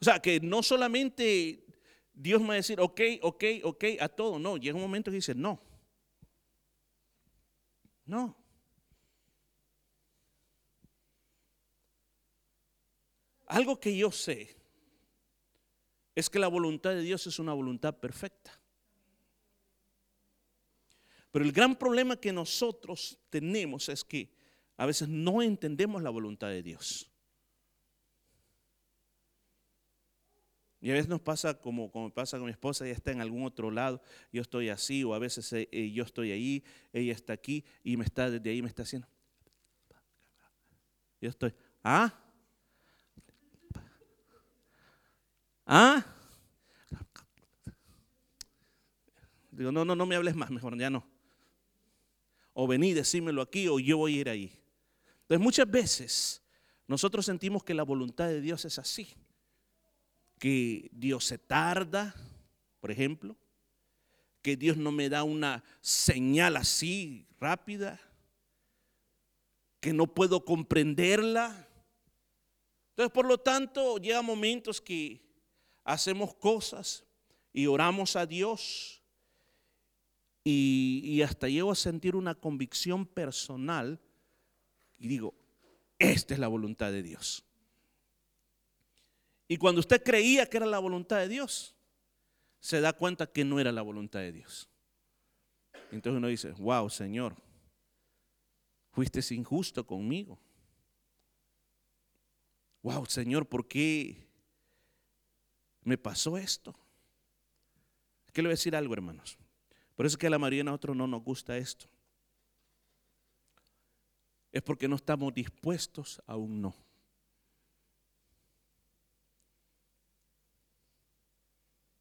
O 0.00 0.04
sea, 0.04 0.20
que 0.20 0.38
no 0.40 0.62
solamente 0.62 1.64
Dios 2.12 2.40
me 2.42 2.48
va 2.48 2.52
a 2.54 2.56
decir, 2.56 2.78
ok, 2.78 3.00
ok, 3.22 3.44
ok, 3.62 3.84
a 4.00 4.08
todo. 4.08 4.38
No, 4.38 4.58
llega 4.58 4.76
un 4.76 4.82
momento 4.82 5.10
que 5.10 5.16
dice, 5.16 5.34
no. 5.34 5.62
No. 8.04 8.36
Algo 13.54 13.78
que 13.78 13.96
yo 13.96 14.10
sé 14.10 14.56
es 16.12 16.28
que 16.28 16.40
la 16.40 16.48
voluntad 16.48 16.90
de 16.90 17.02
Dios 17.02 17.24
es 17.28 17.38
una 17.38 17.52
voluntad 17.52 17.96
perfecta. 17.96 18.50
Pero 21.30 21.44
el 21.44 21.52
gran 21.52 21.76
problema 21.76 22.16
que 22.16 22.32
nosotros 22.32 23.16
tenemos 23.30 23.88
es 23.88 24.02
que 24.02 24.28
a 24.76 24.86
veces 24.86 25.08
no 25.08 25.40
entendemos 25.40 26.02
la 26.02 26.10
voluntad 26.10 26.48
de 26.48 26.64
Dios. 26.64 27.08
Y 30.80 30.90
a 30.90 30.94
veces 30.94 31.08
nos 31.08 31.20
pasa 31.20 31.54
como, 31.54 31.92
como 31.92 32.12
pasa 32.12 32.38
con 32.38 32.46
mi 32.46 32.50
esposa, 32.50 32.84
ella 32.84 32.94
está 32.94 33.12
en 33.12 33.20
algún 33.20 33.44
otro 33.44 33.70
lado, 33.70 34.02
yo 34.32 34.42
estoy 34.42 34.68
así, 34.68 35.04
o 35.04 35.14
a 35.14 35.20
veces 35.20 35.52
eh, 35.52 35.68
eh, 35.70 35.92
yo 35.92 36.02
estoy 36.02 36.32
ahí, 36.32 36.64
ella 36.92 37.12
está 37.12 37.32
aquí 37.32 37.64
y 37.84 37.96
me 37.96 38.04
está 38.04 38.30
desde 38.30 38.50
ahí 38.50 38.62
me 38.62 38.68
está 38.68 38.82
haciendo. 38.82 39.06
Yo 41.20 41.30
estoy, 41.30 41.54
ah, 41.84 42.23
¿Ah? 45.66 46.04
Digo, 49.50 49.70
no, 49.70 49.84
no, 49.84 49.94
no 49.94 50.06
me 50.06 50.16
hables 50.16 50.34
más, 50.34 50.50
mejor 50.50 50.76
ya 50.78 50.90
no. 50.90 51.06
O 52.52 52.66
vení, 52.66 52.92
decímelo 52.92 53.42
aquí 53.42 53.68
o 53.68 53.78
yo 53.78 53.98
voy 53.98 54.16
a 54.16 54.20
ir 54.20 54.28
ahí. 54.28 54.52
Entonces 55.22 55.40
muchas 55.40 55.70
veces 55.70 56.42
nosotros 56.86 57.24
sentimos 57.26 57.64
que 57.64 57.74
la 57.74 57.82
voluntad 57.82 58.28
de 58.28 58.40
Dios 58.40 58.64
es 58.64 58.78
así. 58.78 59.14
Que 60.38 60.90
Dios 60.92 61.24
se 61.24 61.38
tarda, 61.38 62.14
por 62.80 62.90
ejemplo. 62.90 63.36
Que 64.42 64.56
Dios 64.56 64.76
no 64.76 64.92
me 64.92 65.08
da 65.08 65.24
una 65.24 65.64
señal 65.80 66.56
así 66.56 67.26
rápida. 67.40 68.00
Que 69.80 69.92
no 69.92 70.06
puedo 70.06 70.44
comprenderla. 70.44 71.68
Entonces, 72.90 73.12
por 73.12 73.26
lo 73.26 73.38
tanto, 73.38 73.96
llega 73.98 74.20
momentos 74.20 74.80
que 74.80 75.23
hacemos 75.84 76.34
cosas 76.34 77.04
y 77.52 77.66
oramos 77.66 78.16
a 78.16 78.26
Dios 78.26 79.02
y, 80.42 81.22
hasta 81.22 81.48
llego 81.48 81.70
a 81.70 81.76
sentir 81.76 82.16
una 82.16 82.34
convicción 82.34 83.06
personal 83.06 84.00
y 84.98 85.08
digo, 85.08 85.34
esta 85.98 86.34
es 86.34 86.40
la 86.40 86.48
voluntad 86.48 86.90
de 86.92 87.02
Dios. 87.02 87.44
Y 89.48 89.56
cuando 89.56 89.80
usted 89.80 90.02
creía 90.02 90.46
que 90.46 90.56
era 90.56 90.66
la 90.66 90.78
voluntad 90.78 91.18
de 91.18 91.28
Dios, 91.28 91.74
se 92.60 92.80
da 92.80 92.92
cuenta 92.92 93.26
que 93.26 93.44
no 93.44 93.60
era 93.60 93.72
la 93.72 93.82
voluntad 93.82 94.20
de 94.20 94.32
Dios. 94.32 94.68
Entonces 95.90 96.18
uno 96.18 96.28
dice, 96.28 96.52
wow, 96.52 96.88
Señor, 96.90 97.36
fuiste 98.90 99.20
injusto 99.34 99.86
conmigo. 99.86 100.38
Wow, 102.82 103.06
Señor, 103.06 103.46
¿por 103.46 103.66
qué 103.66 104.23
me 105.84 105.98
pasó 105.98 106.36
esto. 106.36 106.74
¿Qué 108.32 108.42
le 108.42 108.48
voy 108.48 108.52
a 108.52 108.58
decir 108.58 108.74
algo, 108.74 108.94
hermanos? 108.94 109.38
Por 109.94 110.06
eso 110.06 110.14
es 110.14 110.18
que 110.18 110.26
a 110.26 110.30
la 110.30 110.38
mayoría 110.38 110.60
de 110.60 110.64
nosotros 110.64 110.96
no 110.96 111.06
nos 111.06 111.22
gusta 111.22 111.56
esto. 111.56 111.86
Es 114.50 114.62
porque 114.62 114.88
no 114.88 114.96
estamos 114.96 115.32
dispuestos 115.34 116.20
a 116.26 116.36
un 116.36 116.60
no. 116.60 116.74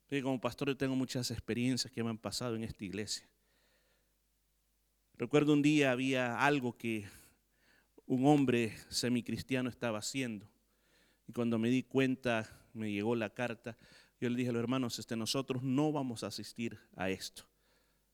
Y 0.10 0.22
como 0.22 0.40
pastor 0.40 0.68
yo 0.68 0.78
tengo 0.78 0.96
muchas 0.96 1.32
experiencias 1.32 1.92
que 1.92 2.04
me 2.04 2.10
han 2.12 2.20
pasado 2.20 2.56
en 2.56 2.63
esta 2.63 2.86
iglesia. 2.86 3.28
Recuerdo 5.16 5.54
un 5.54 5.63
día 5.63 5.92
había 5.92 6.40
algo 6.40 6.78
que 6.78 7.08
un 8.06 8.25
hombre 8.28 8.75
semicristiano 8.90 9.70
estaba 9.70 10.00
haciendo. 10.00 10.48
Y 11.28 11.34
cuando 11.34 11.58
me 11.58 11.70
di 11.70 11.82
cuenta 11.82 12.62
me 12.74 12.92
llegó 12.92 13.15
la 13.15 13.30
carta, 13.30 13.77
yo 14.20 14.30
le 14.30 14.38
dije 14.38 14.50
a 14.50 14.53
los 14.53 14.62
hermanos, 14.62 15.00
este, 15.00 15.15
nosotros 15.15 15.63
no 15.63 15.92
vamos 15.92 16.24
a 16.24 16.27
asistir 16.27 16.80
a 16.96 17.10
esto. 17.10 17.44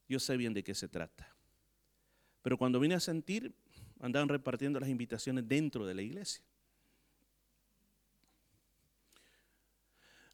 Yo 0.08 0.20
sé 0.20 0.38
bien 0.38 0.54
de 0.54 0.64
qué 0.64 0.74
se 0.74 0.88
trata. 0.88 1.36
Pero 2.42 2.58
cuando 2.58 2.80
vine 2.80 2.96
a 2.96 3.00
sentir, 3.00 3.54
andaban 4.00 4.30
repartiendo 4.30 4.80
las 4.80 4.90
invitaciones 4.90 5.48
dentro 5.48 5.86
de 5.86 5.94
la 5.94 6.02
iglesia. 6.02 6.44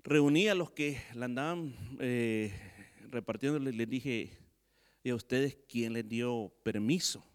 Reuní 0.03 0.47
a 0.47 0.55
los 0.55 0.71
que 0.71 1.01
la 1.13 1.25
andaban 1.25 1.75
eh, 1.99 2.53
repartiendo, 3.09 3.59
les, 3.59 3.89
dije, 3.89 4.37
¿y 5.03 5.09
a 5.09 5.15
ustedes 5.15 5.57
quién 5.67 5.93
les 5.93 6.07
dio 6.07 6.53
permiso? 6.63 7.25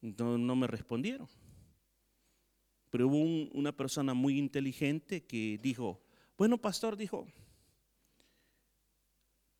No, 0.00 0.36
no 0.36 0.56
me 0.56 0.66
respondieron. 0.66 1.28
Pero 2.96 3.08
hubo 3.08 3.50
una 3.52 3.76
persona 3.76 4.14
muy 4.14 4.38
inteligente 4.38 5.22
que 5.22 5.60
dijo, 5.62 6.00
bueno, 6.38 6.56
pastor, 6.56 6.96
dijo, 6.96 7.26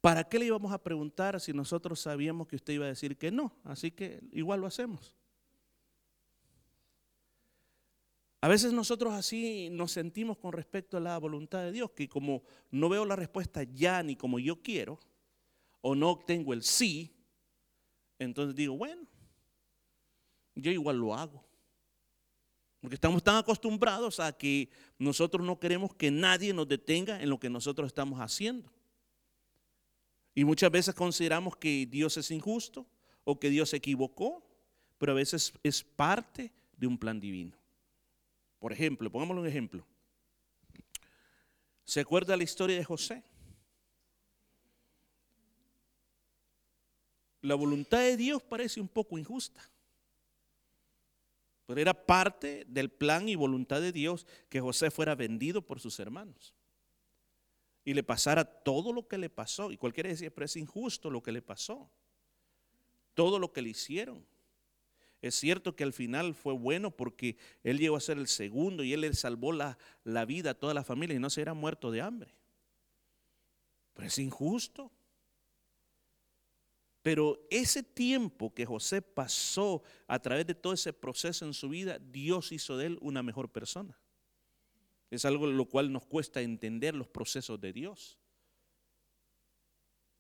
¿para 0.01 0.25
qué 0.25 0.39
le 0.39 0.47
íbamos 0.47 0.73
a 0.73 0.83
preguntar 0.83 1.39
si 1.39 1.53
nosotros 1.53 2.01
sabíamos 2.01 2.49
que 2.49 2.57
usted 2.57 2.73
iba 2.73 2.87
a 2.87 2.89
decir 2.89 3.19
que 3.19 3.31
no? 3.31 3.53
Así 3.65 3.91
que 3.91 4.23
igual 4.33 4.63
lo 4.63 4.67
hacemos. 4.67 5.15
A 8.41 8.49
veces 8.49 8.73
nosotros 8.73 9.13
así 9.13 9.69
nos 9.69 9.93
sentimos 9.93 10.39
con 10.39 10.55
respecto 10.55 10.97
a 10.97 11.01
la 11.01 11.19
voluntad 11.19 11.61
de 11.61 11.73
Dios, 11.73 11.91
que 11.91 12.09
como 12.09 12.43
no 12.71 12.89
veo 12.89 13.05
la 13.05 13.17
respuesta 13.17 13.65
ya 13.65 14.03
ni 14.03 14.17
como 14.17 14.39
yo 14.39 14.63
quiero, 14.63 14.99
o 15.83 15.95
no 15.95 16.09
obtengo 16.09 16.55
el 16.55 16.63
sí, 16.63 17.15
entonces 18.19 18.57
digo, 18.57 18.79
bueno, 18.79 19.07
yo 20.55 20.71
igual 20.71 20.97
lo 20.97 21.15
hago. 21.15 21.46
Porque 22.81 22.95
estamos 22.95 23.23
tan 23.23 23.37
acostumbrados 23.37 24.21
a 24.21 24.37
que 24.37 24.69
nosotros 24.99 25.45
no 25.45 25.59
queremos 25.59 25.95
que 25.95 26.11
nadie 26.11 26.53
nos 26.53 26.69
detenga 26.69 27.21
en 27.21 27.31
lo 27.31 27.39
que 27.39 27.51
nosotros 27.51 27.87
estamos 27.87 28.21
haciendo. 28.21 28.71
Y 30.35 30.45
muchas 30.45 30.71
veces 30.71 30.95
consideramos 30.95 31.57
que 31.57 31.87
Dios 31.87 32.17
es 32.17 32.31
injusto 32.31 32.87
o 33.25 33.41
que 33.41 33.51
Dios 33.51 33.71
se 33.71 33.79
equivocó, 33.79 34.47
pero 34.99 35.13
a 35.13 35.15
veces 35.15 35.53
es 35.63 35.83
parte 35.83 36.53
de 36.77 36.87
un 36.87 36.99
plan 36.99 37.19
divino. 37.19 37.57
Por 38.59 38.73
ejemplo, 38.73 39.11
pongámosle 39.11 39.43
un 39.43 39.49
ejemplo. 39.49 39.87
¿Se 41.85 42.01
acuerda 42.01 42.37
la 42.37 42.45
historia 42.45 42.77
de 42.77 42.85
José? 42.85 43.23
La 47.43 47.55
voluntad 47.55 48.01
de 48.01 48.17
Dios 48.17 48.43
parece 48.43 48.81
un 48.81 48.89
poco 48.89 49.19
injusta, 49.19 49.71
pero 51.67 51.81
era 51.81 52.07
parte 52.07 52.65
del 52.69 52.91
plan 52.91 53.29
y 53.29 53.35
voluntad 53.35 53.81
de 53.81 53.93
Dios 53.93 54.27
que 54.49 54.61
José 54.61 54.91
fuera 54.91 55.15
vendido 55.15 55.63
por 55.63 55.81
sus 55.81 55.99
hermanos 56.01 56.55
y 57.87 57.95
le 57.95 58.03
pasara 58.03 58.45
todo 58.45 58.93
lo 58.93 59.07
que 59.07 59.17
le 59.17 59.31
pasó. 59.31 59.71
Y 59.71 59.77
cualquiera 59.77 60.11
decía, 60.11 60.35
pero 60.35 60.45
es 60.45 60.57
injusto 60.57 61.09
lo 61.09 61.23
que 61.23 61.31
le 61.31 61.41
pasó, 61.41 61.89
todo 63.15 63.39
lo 63.39 63.53
que 63.53 63.63
le 63.63 63.71
hicieron. 63.71 64.27
Es 65.23 65.37
cierto 65.37 65.77
que 65.77 65.85
al 65.85 65.93
final 65.93 66.35
fue 66.35 66.53
bueno 66.53 66.91
porque 66.91 67.37
él 67.63 67.79
llegó 67.79 67.97
a 67.97 68.01
ser 68.01 68.19
el 68.19 68.27
segundo 68.27 68.83
y 68.83 68.93
él 68.93 69.03
le 69.03 69.15
salvó 69.15 69.53
la, 69.53 69.79
la 70.03 70.25
vida 70.25 70.51
a 70.51 70.55
toda 70.55 70.75
la 70.75 70.83
familia 70.83 71.15
y 71.15 71.21
no 71.21 71.31
se 71.31 71.41
hubiera 71.41 71.55
muerto 71.55 71.93
de 71.93 72.03
hambre. 72.03 72.35
Pero 73.95 74.09
es 74.09 74.19
injusto. 74.19 74.91
Pero 77.07 77.47
ese 77.51 77.85
tiempo 77.85 78.53
que 78.53 78.67
José 78.67 79.01
pasó 79.01 79.85
a 80.09 80.19
través 80.19 80.45
de 80.45 80.57
todo 80.57 80.73
ese 80.73 80.93
proceso 80.93 81.47
en 81.47 81.55
su 81.55 81.69
vida, 81.69 82.01
Dios 82.01 82.51
hizo 82.51 82.77
de 82.77 82.87
él 82.87 82.99
una 83.01 83.23
mejor 83.23 83.49
persona. 83.49 83.97
Es 85.09 85.25
algo 85.25 85.47
lo 85.47 85.67
cual 85.67 85.93
nos 85.93 86.05
cuesta 86.05 86.41
entender 86.43 86.97
los 86.97 87.07
procesos 87.07 87.61
de 87.61 87.73
Dios. 87.73 88.19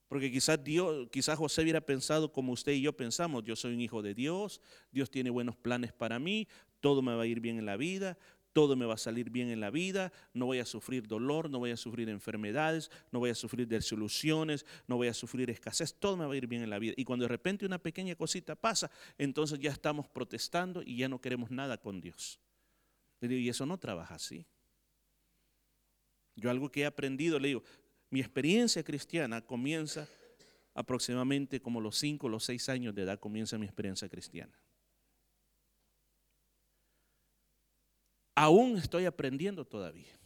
Porque 0.06 0.30
quizás 0.30 0.62
Dios, 0.62 1.08
quizás 1.10 1.36
José 1.36 1.62
hubiera 1.62 1.80
pensado 1.80 2.32
como 2.32 2.52
usted 2.52 2.70
y 2.70 2.82
yo 2.82 2.96
pensamos, 2.96 3.42
yo 3.42 3.56
soy 3.56 3.74
un 3.74 3.80
hijo 3.80 4.00
de 4.00 4.14
Dios, 4.14 4.60
Dios 4.92 5.10
tiene 5.10 5.30
buenos 5.30 5.56
planes 5.56 5.92
para 5.92 6.20
mí, 6.20 6.46
todo 6.78 7.02
me 7.02 7.16
va 7.16 7.24
a 7.24 7.26
ir 7.26 7.40
bien 7.40 7.58
en 7.58 7.66
la 7.66 7.76
vida, 7.76 8.16
todo 8.56 8.74
me 8.74 8.86
va 8.86 8.94
a 8.94 8.96
salir 8.96 9.28
bien 9.28 9.50
en 9.50 9.60
la 9.60 9.68
vida, 9.68 10.10
no 10.32 10.46
voy 10.46 10.60
a 10.60 10.64
sufrir 10.64 11.06
dolor, 11.06 11.50
no 11.50 11.58
voy 11.58 11.72
a 11.72 11.76
sufrir 11.76 12.08
enfermedades, 12.08 12.90
no 13.12 13.18
voy 13.18 13.28
a 13.28 13.34
sufrir 13.34 13.68
desilusiones, 13.68 14.64
no 14.86 14.96
voy 14.96 15.08
a 15.08 15.12
sufrir 15.12 15.50
escasez, 15.50 15.92
todo 15.92 16.16
me 16.16 16.24
va 16.24 16.32
a 16.32 16.36
ir 16.38 16.46
bien 16.46 16.62
en 16.62 16.70
la 16.70 16.78
vida. 16.78 16.94
Y 16.96 17.04
cuando 17.04 17.24
de 17.24 17.28
repente 17.28 17.66
una 17.66 17.78
pequeña 17.78 18.14
cosita 18.14 18.56
pasa, 18.56 18.90
entonces 19.18 19.58
ya 19.58 19.70
estamos 19.70 20.08
protestando 20.08 20.80
y 20.82 20.96
ya 20.96 21.06
no 21.06 21.20
queremos 21.20 21.50
nada 21.50 21.76
con 21.76 22.00
Dios. 22.00 22.40
Y 23.20 23.46
eso 23.46 23.66
no 23.66 23.76
trabaja 23.76 24.14
así. 24.14 24.46
Yo 26.34 26.48
algo 26.48 26.70
que 26.70 26.80
he 26.80 26.86
aprendido, 26.86 27.38
le 27.38 27.48
digo, 27.48 27.62
mi 28.08 28.20
experiencia 28.20 28.82
cristiana 28.82 29.42
comienza 29.42 30.08
aproximadamente 30.72 31.60
como 31.60 31.82
los 31.82 31.98
cinco 31.98 32.28
o 32.28 32.30
los 32.30 32.44
seis 32.44 32.70
años 32.70 32.94
de 32.94 33.02
edad 33.02 33.20
comienza 33.20 33.58
mi 33.58 33.66
experiencia 33.66 34.08
cristiana. 34.08 34.58
Aún 38.36 38.76
estoy 38.76 39.04
aprendiendo 39.04 39.64
todavía. 39.64 40.16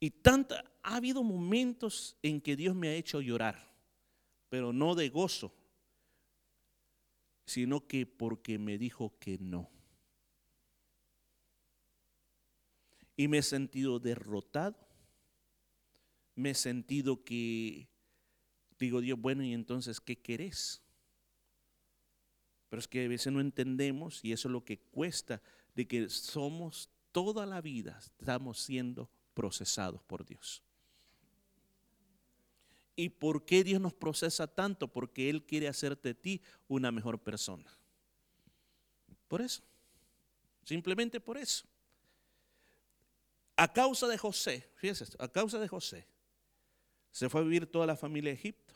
Y 0.00 0.10
tanta, 0.10 0.64
ha 0.82 0.96
habido 0.96 1.22
momentos 1.22 2.16
en 2.22 2.40
que 2.40 2.56
Dios 2.56 2.74
me 2.74 2.88
ha 2.88 2.94
hecho 2.94 3.20
llorar, 3.20 3.74
pero 4.48 4.72
no 4.72 4.94
de 4.94 5.10
gozo, 5.10 5.54
sino 7.44 7.86
que 7.86 8.06
porque 8.06 8.58
me 8.58 8.78
dijo 8.78 9.18
que 9.18 9.36
no. 9.36 9.70
Y 13.16 13.28
me 13.28 13.38
he 13.38 13.42
sentido 13.42 13.98
derrotado 13.98 14.84
me 16.34 16.50
he 16.50 16.54
sentido 16.54 17.24
que 17.24 17.88
digo 18.78 19.00
Dios, 19.00 19.18
bueno, 19.20 19.44
y 19.44 19.52
entonces, 19.52 20.00
¿qué 20.00 20.16
querés? 20.16 20.82
Pero 22.68 22.80
es 22.80 22.88
que 22.88 23.04
a 23.04 23.08
veces 23.08 23.32
no 23.32 23.40
entendemos 23.40 24.24
y 24.24 24.32
eso 24.32 24.48
es 24.48 24.52
lo 24.52 24.64
que 24.64 24.78
cuesta 24.78 25.40
de 25.74 25.86
que 25.86 26.08
somos 26.08 26.88
toda 27.12 27.46
la 27.46 27.60
vida, 27.60 27.98
estamos 27.98 28.60
siendo 28.60 29.10
procesados 29.34 30.02
por 30.02 30.24
Dios. 30.24 30.62
¿Y 32.96 33.08
por 33.08 33.44
qué 33.44 33.64
Dios 33.64 33.80
nos 33.80 33.92
procesa 33.92 34.46
tanto? 34.46 34.88
Porque 34.88 35.28
Él 35.28 35.44
quiere 35.44 35.68
hacerte 35.68 36.10
de 36.10 36.14
ti 36.14 36.42
una 36.68 36.92
mejor 36.92 37.18
persona. 37.18 37.70
Por 39.26 39.40
eso. 39.40 39.62
Simplemente 40.64 41.20
por 41.20 41.36
eso. 41.36 41.66
A 43.56 43.72
causa 43.72 44.06
de 44.08 44.18
José, 44.18 44.70
fíjese, 44.76 45.04
a 45.18 45.28
causa 45.28 45.58
de 45.58 45.68
José, 45.68 46.06
se 47.10 47.28
fue 47.28 47.40
a 47.40 47.44
vivir 47.44 47.66
toda 47.66 47.86
la 47.86 47.96
familia 47.96 48.30
de 48.30 48.38
Egipto. 48.38 48.74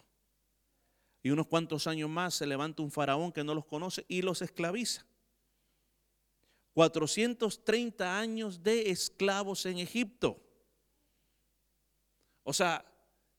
Y 1.22 1.30
unos 1.30 1.48
cuantos 1.48 1.86
años 1.86 2.08
más 2.08 2.34
se 2.34 2.46
levanta 2.46 2.82
un 2.82 2.92
faraón 2.92 3.32
que 3.32 3.42
no 3.42 3.54
los 3.54 3.64
conoce 3.64 4.04
y 4.08 4.22
los 4.22 4.42
esclaviza. 4.42 5.07
430 6.78 8.20
años 8.20 8.62
de 8.62 8.88
esclavos 8.88 9.66
en 9.66 9.78
Egipto. 9.78 10.40
O 12.44 12.52
sea, 12.52 12.84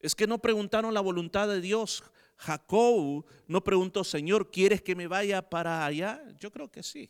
es 0.02 0.13
que 0.13 0.28
no 0.28 0.39
preguntaron 0.39 0.93
la 0.93 0.99
voluntad 0.99 1.47
de 1.47 1.62
Dios. 1.62 2.04
Jacob 2.36 3.25
no 3.47 3.63
preguntó, 3.63 4.04
Señor, 4.04 4.52
¿quieres 4.52 4.82
que 4.82 4.93
me 4.93 5.08
vaya 5.08 5.41
para 5.41 5.86
allá? 5.86 6.21
Yo 6.38 6.52
creo 6.52 6.69
que 6.69 6.84
sí. 6.84 7.10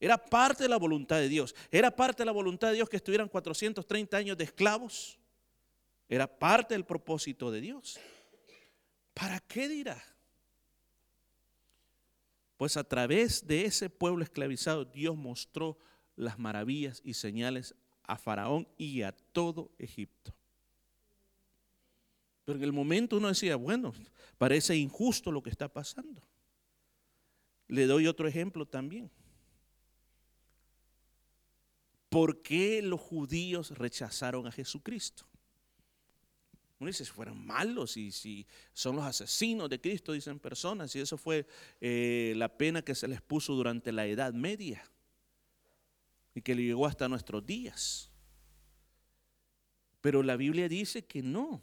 Era 0.00 0.16
parte 0.16 0.62
de 0.62 0.70
la 0.70 0.78
voluntad 0.78 1.16
de 1.16 1.28
Dios. 1.28 1.54
Era 1.70 1.94
parte 1.94 2.22
de 2.22 2.26
la 2.26 2.32
voluntad 2.32 2.68
de 2.68 2.76
Dios 2.76 2.88
que 2.88 2.96
estuvieran 2.96 3.28
430 3.28 4.16
años 4.16 4.38
de 4.38 4.44
esclavos. 4.44 5.18
Era 6.08 6.26
parte 6.26 6.72
del 6.72 6.86
propósito 6.86 7.50
de 7.50 7.60
Dios. 7.60 8.00
¿Para 9.12 9.40
qué 9.40 9.68
dirá? 9.68 10.02
Pues 12.62 12.76
a 12.76 12.84
través 12.84 13.44
de 13.44 13.64
ese 13.64 13.90
pueblo 13.90 14.22
esclavizado 14.22 14.84
Dios 14.84 15.16
mostró 15.16 15.76
las 16.14 16.38
maravillas 16.38 17.02
y 17.04 17.14
señales 17.14 17.74
a 18.04 18.16
Faraón 18.16 18.68
y 18.78 19.02
a 19.02 19.10
todo 19.10 19.72
Egipto. 19.80 20.32
Pero 22.44 22.58
en 22.58 22.62
el 22.62 22.72
momento 22.72 23.16
uno 23.16 23.26
decía, 23.26 23.56
bueno, 23.56 23.92
parece 24.38 24.76
injusto 24.76 25.32
lo 25.32 25.42
que 25.42 25.50
está 25.50 25.66
pasando. 25.66 26.22
Le 27.66 27.86
doy 27.86 28.06
otro 28.06 28.28
ejemplo 28.28 28.64
también. 28.64 29.10
¿Por 32.10 32.42
qué 32.42 32.80
los 32.80 33.00
judíos 33.00 33.76
rechazaron 33.76 34.46
a 34.46 34.52
Jesucristo? 34.52 35.26
Uno 36.82 36.88
dice, 36.88 37.04
si 37.04 37.12
fueran 37.12 37.46
malos 37.46 37.96
y 37.96 38.10
si 38.10 38.44
son 38.72 38.96
los 38.96 39.04
asesinos 39.04 39.70
de 39.70 39.80
Cristo, 39.80 40.10
dicen 40.10 40.40
personas, 40.40 40.96
y 40.96 40.98
eso 40.98 41.16
fue 41.16 41.46
eh, 41.80 42.34
la 42.36 42.48
pena 42.48 42.82
que 42.82 42.96
se 42.96 43.06
les 43.06 43.22
puso 43.22 43.54
durante 43.54 43.92
la 43.92 44.04
Edad 44.04 44.32
Media 44.32 44.82
y 46.34 46.42
que 46.42 46.56
le 46.56 46.64
llegó 46.64 46.84
hasta 46.84 47.08
nuestros 47.08 47.46
días. 47.46 48.10
Pero 50.00 50.24
la 50.24 50.34
Biblia 50.34 50.68
dice 50.68 51.04
que 51.04 51.22
no. 51.22 51.62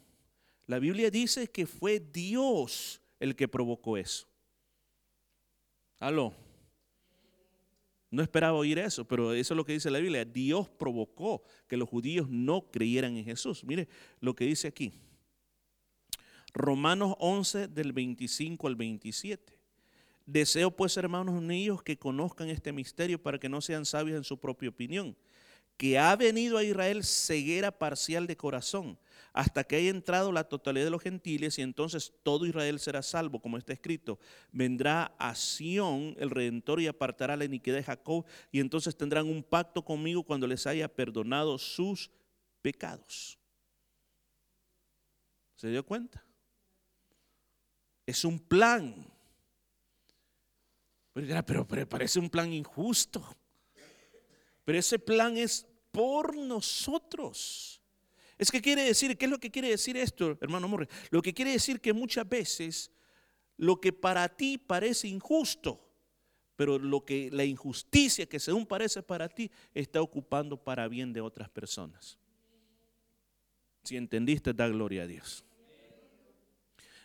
La 0.66 0.78
Biblia 0.78 1.10
dice 1.10 1.50
que 1.50 1.66
fue 1.66 2.00
Dios 2.00 3.02
el 3.18 3.36
que 3.36 3.46
provocó 3.46 3.98
eso. 3.98 4.26
Aló. 5.98 6.34
No 8.10 8.22
esperaba 8.22 8.56
oír 8.56 8.78
eso, 8.78 9.06
pero 9.06 9.34
eso 9.34 9.52
es 9.52 9.56
lo 9.56 9.66
que 9.66 9.74
dice 9.74 9.90
la 9.90 9.98
Biblia. 9.98 10.24
Dios 10.24 10.70
provocó 10.70 11.42
que 11.68 11.76
los 11.76 11.90
judíos 11.90 12.26
no 12.30 12.70
creyeran 12.70 13.18
en 13.18 13.26
Jesús. 13.26 13.62
Mire 13.64 13.86
lo 14.18 14.34
que 14.34 14.46
dice 14.46 14.66
aquí. 14.66 14.94
Romanos 16.52 17.14
11 17.18 17.68
del 17.68 17.92
25 17.92 18.66
al 18.66 18.76
27. 18.76 19.58
Deseo 20.26 20.70
pues, 20.70 20.96
hermanos 20.96 21.42
míos, 21.42 21.82
que 21.82 21.98
conozcan 21.98 22.48
este 22.50 22.72
misterio 22.72 23.20
para 23.20 23.38
que 23.38 23.48
no 23.48 23.60
sean 23.60 23.84
sabios 23.84 24.16
en 24.16 24.24
su 24.24 24.38
propia 24.38 24.68
opinión, 24.68 25.16
que 25.76 25.98
ha 25.98 26.14
venido 26.14 26.56
a 26.56 26.62
Israel 26.62 27.02
ceguera 27.02 27.76
parcial 27.76 28.26
de 28.26 28.36
corazón, 28.36 28.98
hasta 29.32 29.64
que 29.64 29.76
haya 29.76 29.90
entrado 29.90 30.30
la 30.30 30.44
totalidad 30.44 30.84
de 30.84 30.90
los 30.90 31.02
gentiles 31.02 31.58
y 31.58 31.62
entonces 31.62 32.12
todo 32.22 32.46
Israel 32.46 32.78
será 32.78 33.02
salvo, 33.02 33.40
como 33.40 33.58
está 33.58 33.72
escrito. 33.72 34.18
Vendrá 34.52 35.14
a 35.18 35.34
Sión 35.34 36.14
el 36.18 36.30
Redentor 36.30 36.80
y 36.80 36.86
apartará 36.86 37.36
la 37.36 37.44
iniquidad 37.44 37.76
de 37.76 37.84
Jacob 37.84 38.24
y 38.52 38.60
entonces 38.60 38.96
tendrán 38.96 39.26
un 39.26 39.42
pacto 39.42 39.84
conmigo 39.84 40.22
cuando 40.22 40.46
les 40.46 40.66
haya 40.66 40.86
perdonado 40.86 41.58
sus 41.58 42.10
pecados. 42.62 43.38
¿Se 45.56 45.68
dio 45.68 45.84
cuenta? 45.84 46.24
Es 48.10 48.24
un 48.24 48.40
plan. 48.40 49.06
Pero, 51.12 51.64
pero, 51.64 51.88
parece 51.88 52.18
un 52.18 52.28
plan 52.28 52.52
injusto. 52.52 53.24
Pero 54.64 54.76
ese 54.76 54.98
plan 54.98 55.36
es 55.36 55.64
por 55.92 56.36
nosotros. 56.36 57.80
Es 58.36 58.50
que 58.50 58.60
quiere 58.60 58.82
decir, 58.82 59.16
¿qué 59.16 59.26
es 59.26 59.30
lo 59.30 59.38
que 59.38 59.52
quiere 59.52 59.68
decir 59.68 59.96
esto, 59.96 60.36
hermano 60.40 60.66
Morre? 60.66 60.88
Lo 61.10 61.22
que 61.22 61.32
quiere 61.32 61.52
decir 61.52 61.80
que 61.80 61.92
muchas 61.92 62.28
veces 62.28 62.90
lo 63.56 63.80
que 63.80 63.92
para 63.92 64.28
ti 64.28 64.58
parece 64.58 65.06
injusto, 65.06 65.80
pero 66.56 66.80
lo 66.80 67.04
que 67.04 67.30
la 67.30 67.44
injusticia 67.44 68.26
que 68.26 68.40
según 68.40 68.66
parece 68.66 69.04
para 69.04 69.28
ti 69.28 69.52
está 69.72 70.02
ocupando 70.02 70.56
para 70.56 70.88
bien 70.88 71.12
de 71.12 71.20
otras 71.20 71.48
personas. 71.48 72.18
Si 73.84 73.96
entendiste, 73.96 74.52
da 74.52 74.66
gloria 74.66 75.04
a 75.04 75.06
Dios. 75.06 75.44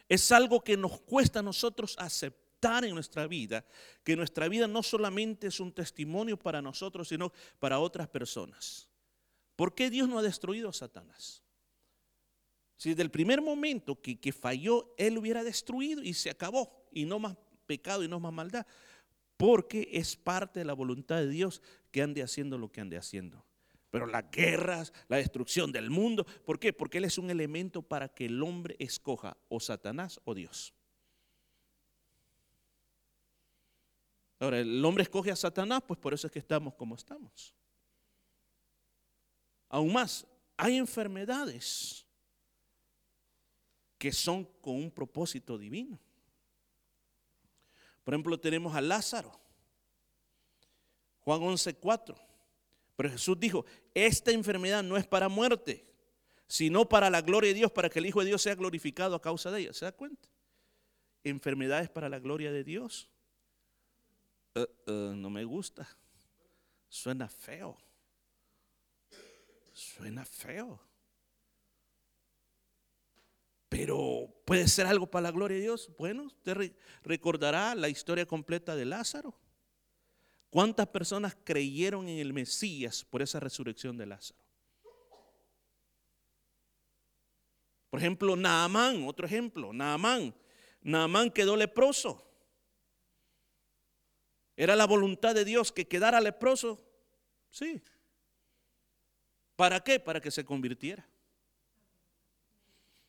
Es 0.08 0.32
algo 0.32 0.64
que 0.64 0.78
nos 0.78 1.00
cuesta 1.02 1.40
a 1.40 1.44
nosotros 1.44 1.96
aceptar 1.98 2.86
en 2.86 2.94
nuestra 2.94 3.28
vida, 3.28 3.66
que 4.04 4.16
nuestra 4.16 4.48
vida 4.48 4.68
no 4.68 4.84
solamente 4.84 5.48
es 5.48 5.60
un 5.60 5.72
testimonio 5.72 6.38
para 6.38 6.62
nosotros, 6.62 7.08
sino 7.08 7.32
para 7.60 7.80
otras 7.80 8.08
personas. 8.08 8.88
¿Por 9.56 9.74
qué 9.74 9.90
Dios 9.90 10.10
no 10.10 10.20
ha 10.20 10.24
destruido 10.24 10.70
a 10.70 10.74
Satanás? 10.74 11.44
Si 12.78 12.90
desde 12.90 13.04
el 13.04 13.12
primer 13.12 13.42
momento 13.42 14.02
que, 14.02 14.20
que 14.20 14.34
falló, 14.34 14.94
Él 14.98 15.18
hubiera 15.18 15.44
destruido 15.44 16.04
y 16.04 16.14
se 16.14 16.30
acabó, 16.30 16.88
y 16.92 17.06
no 17.06 17.20
más 17.20 17.38
pecado 17.66 18.04
y 18.04 18.08
no 18.08 18.20
más 18.20 18.34
maldad, 18.34 18.66
porque 19.38 19.90
es 19.92 20.16
parte 20.16 20.60
de 20.60 20.66
la 20.66 20.74
voluntad 20.74 21.18
de 21.18 21.30
Dios 21.30 21.62
que 21.92 22.02
ande 22.02 22.24
haciendo 22.24 22.58
lo 22.58 22.72
que 22.72 22.82
ande 22.82 22.98
haciendo. 22.98 23.45
Pero 23.96 24.08
las 24.08 24.30
guerras, 24.30 24.92
la 25.08 25.16
destrucción 25.16 25.72
del 25.72 25.90
mundo, 25.90 26.26
¿por 26.44 26.60
qué? 26.60 26.74
Porque 26.74 26.98
Él 26.98 27.06
es 27.06 27.18
un 27.18 27.30
elemento 27.30 27.82
para 27.82 28.10
que 28.10 28.26
el 28.26 28.44
hombre 28.44 28.76
escoja 28.78 29.38
o 29.48 29.62
Satanás 29.62 30.20
o 30.26 30.34
Dios. 30.34 30.74
Ahora, 34.38 34.60
el 34.60 34.84
hombre 34.84 35.04
escoge 35.04 35.32
a 35.32 35.36
Satanás, 35.38 35.82
pues 35.88 35.98
por 35.98 36.14
eso 36.14 36.28
es 36.28 36.34
que 36.34 36.40
estamos 36.40 36.74
como 36.74 36.96
estamos. 36.96 37.56
Aún 39.70 39.94
más, 39.94 40.28
hay 40.58 40.76
enfermedades 40.76 42.06
que 43.98 44.12
son 44.12 44.44
con 44.60 44.76
un 44.76 44.92
propósito 44.92 45.58
divino. 45.58 45.98
Por 48.04 48.14
ejemplo, 48.14 48.38
tenemos 48.38 48.76
a 48.76 48.82
Lázaro. 48.82 49.40
Juan 51.22 51.40
11:4. 51.40 52.25
Pero 52.96 53.10
Jesús 53.10 53.40
dijo, 53.40 53.66
esta 53.94 54.32
enfermedad 54.32 54.84
no 54.84 54.98
es 54.98 55.06
para 55.06 55.28
muerte, 55.30 55.86
sino 56.48 56.88
para 56.88 57.10
la 57.10 57.22
gloria 57.22 57.50
de 57.50 57.56
Dios, 57.56 57.72
para 57.72 57.90
que 57.90 58.00
el 58.00 58.06
Hijo 58.06 58.22
de 58.22 58.28
Dios 58.28 58.42
sea 58.42 58.56
glorificado 58.56 59.16
a 59.16 59.22
causa 59.22 59.52
de 59.52 59.62
ella. 59.62 59.74
¿Se 59.74 59.86
da 59.86 59.92
cuenta? 59.92 60.30
Enfermedades 61.24 61.90
para 61.90 62.08
la 62.08 62.20
gloria 62.20 62.52
de 62.52 62.64
Dios. 62.64 63.10
Uh, 64.56 64.92
uh, 64.92 65.16
no 65.16 65.30
me 65.30 65.44
gusta. 65.44 65.88
Suena 66.88 67.28
feo. 67.28 67.78
Suena 69.74 70.24
feo. 70.24 70.80
Pero 73.68 74.34
puede 74.46 74.70
ser 74.70 74.86
algo 74.86 75.08
para 75.08 75.24
la 75.24 75.32
gloria 75.32 75.58
de 75.58 75.64
Dios. 75.64 75.92
Bueno, 75.98 76.24
usted 76.24 76.74
recordará 77.04 77.76
la 77.76 77.90
historia 77.90 78.26
completa 78.26 78.74
de 78.76 78.86
Lázaro. 78.86 79.38
¿Cuántas 80.56 80.88
personas 80.88 81.36
creyeron 81.44 82.08
en 82.08 82.18
el 82.18 82.32
Mesías 82.32 83.04
por 83.04 83.22
esa 83.22 83.42
resurrección 83.42 83.98
de 83.98 84.06
Lázaro? 84.06 84.40
Por 87.90 88.00
ejemplo, 88.00 88.38
Naamán, 88.38 89.06
otro 89.06 89.26
ejemplo, 89.26 89.74
Naamán. 89.74 90.34
Naamán 90.82 91.30
quedó 91.30 91.58
leproso. 91.58 92.26
¿Era 94.56 94.78
la 94.78 94.88
voluntad 94.88 95.36
de 95.36 95.44
Dios 95.44 95.74
que 95.74 95.90
quedara 95.90 96.22
leproso? 96.22 96.82
Sí. 97.50 97.82
¿Para 99.58 99.84
qué? 99.84 100.00
Para 100.00 100.22
que 100.22 100.32
se 100.32 100.46
convirtiera. 100.46 101.06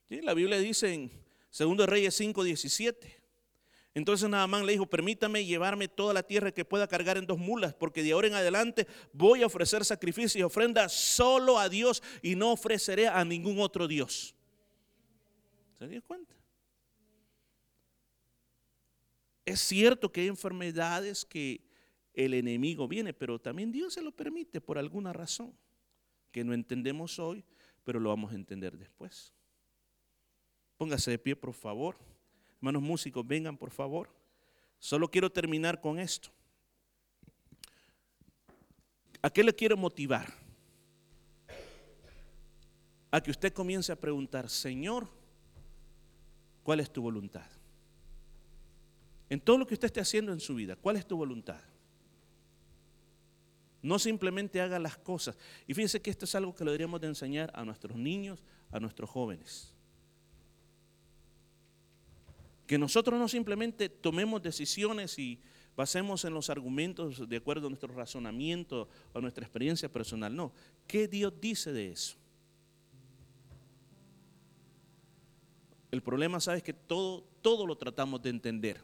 La 0.08 0.34
Biblia 0.34 0.58
dice 0.58 0.92
en 0.92 1.24
2 1.56 1.86
Reyes 1.86 2.16
5, 2.16 2.42
17. 2.42 3.25
Entonces 3.96 4.28
Naamán 4.28 4.66
le 4.66 4.72
dijo, 4.72 4.84
permítame 4.84 5.46
llevarme 5.46 5.88
toda 5.88 6.12
la 6.12 6.22
tierra 6.22 6.52
que 6.52 6.66
pueda 6.66 6.86
cargar 6.86 7.16
en 7.16 7.26
dos 7.26 7.38
mulas, 7.38 7.72
porque 7.72 8.02
de 8.02 8.12
ahora 8.12 8.26
en 8.26 8.34
adelante 8.34 8.86
voy 9.10 9.42
a 9.42 9.46
ofrecer 9.46 9.86
sacrificios 9.86 10.36
y 10.36 10.42
ofrendas 10.42 10.92
solo 10.92 11.58
a 11.58 11.70
Dios 11.70 12.02
y 12.20 12.36
no 12.36 12.52
ofreceré 12.52 13.08
a 13.08 13.24
ningún 13.24 13.58
otro 13.58 13.88
Dios. 13.88 14.34
¿Se 15.78 15.88
dio 15.88 16.02
cuenta? 16.02 16.36
Es 19.46 19.60
cierto 19.60 20.12
que 20.12 20.20
hay 20.20 20.26
enfermedades 20.26 21.24
que 21.24 21.64
el 22.12 22.34
enemigo 22.34 22.86
viene, 22.86 23.14
pero 23.14 23.38
también 23.38 23.72
Dios 23.72 23.94
se 23.94 24.02
lo 24.02 24.12
permite 24.12 24.60
por 24.60 24.76
alguna 24.76 25.14
razón 25.14 25.56
que 26.32 26.44
no 26.44 26.52
entendemos 26.52 27.18
hoy, 27.18 27.46
pero 27.82 27.98
lo 27.98 28.10
vamos 28.10 28.32
a 28.32 28.34
entender 28.34 28.76
después. 28.76 29.32
Póngase 30.76 31.12
de 31.12 31.18
pie, 31.18 31.34
por 31.34 31.54
favor. 31.54 31.96
Hermanos 32.58 32.82
músicos, 32.82 33.26
vengan 33.26 33.56
por 33.56 33.70
favor. 33.70 34.10
Solo 34.78 35.10
quiero 35.10 35.30
terminar 35.30 35.80
con 35.80 35.98
esto. 35.98 36.30
¿A 39.22 39.30
qué 39.30 39.42
le 39.42 39.54
quiero 39.54 39.76
motivar? 39.76 40.32
A 43.10 43.20
que 43.20 43.30
usted 43.30 43.52
comience 43.52 43.92
a 43.92 44.00
preguntar, 44.00 44.48
Señor, 44.48 45.08
¿cuál 46.62 46.80
es 46.80 46.90
tu 46.90 47.02
voluntad? 47.02 47.46
En 49.28 49.40
todo 49.40 49.58
lo 49.58 49.66
que 49.66 49.74
usted 49.74 49.86
esté 49.86 50.00
haciendo 50.00 50.32
en 50.32 50.40
su 50.40 50.54
vida, 50.54 50.76
¿cuál 50.76 50.96
es 50.96 51.06
tu 51.06 51.16
voluntad? 51.16 51.60
No 53.82 53.98
simplemente 53.98 54.60
haga 54.60 54.78
las 54.78 54.96
cosas. 54.96 55.36
Y 55.66 55.74
fíjense 55.74 56.00
que 56.00 56.10
esto 56.10 56.24
es 56.24 56.34
algo 56.34 56.54
que 56.54 56.64
lo 56.64 56.70
deberíamos 56.70 57.00
de 57.00 57.08
enseñar 57.08 57.50
a 57.54 57.64
nuestros 57.64 57.96
niños, 57.96 58.44
a 58.70 58.80
nuestros 58.80 59.10
jóvenes 59.10 59.75
que 62.66 62.78
nosotros 62.78 63.18
no 63.18 63.28
simplemente 63.28 63.88
tomemos 63.88 64.42
decisiones 64.42 65.18
y 65.18 65.40
basemos 65.76 66.24
en 66.24 66.34
los 66.34 66.50
argumentos 66.50 67.28
de 67.28 67.36
acuerdo 67.36 67.66
a 67.66 67.70
nuestro 67.70 67.92
razonamiento 67.94 68.88
o 69.12 69.20
nuestra 69.20 69.44
experiencia 69.44 69.90
personal. 69.90 70.34
No, 70.34 70.52
¿qué 70.86 71.06
Dios 71.06 71.32
dice 71.40 71.72
de 71.72 71.92
eso? 71.92 72.16
El 75.90 76.02
problema, 76.02 76.40
sabes, 76.40 76.62
que 76.62 76.72
todo, 76.72 77.24
todo 77.42 77.66
lo 77.66 77.76
tratamos 77.76 78.20
de 78.22 78.30
entender. 78.30 78.80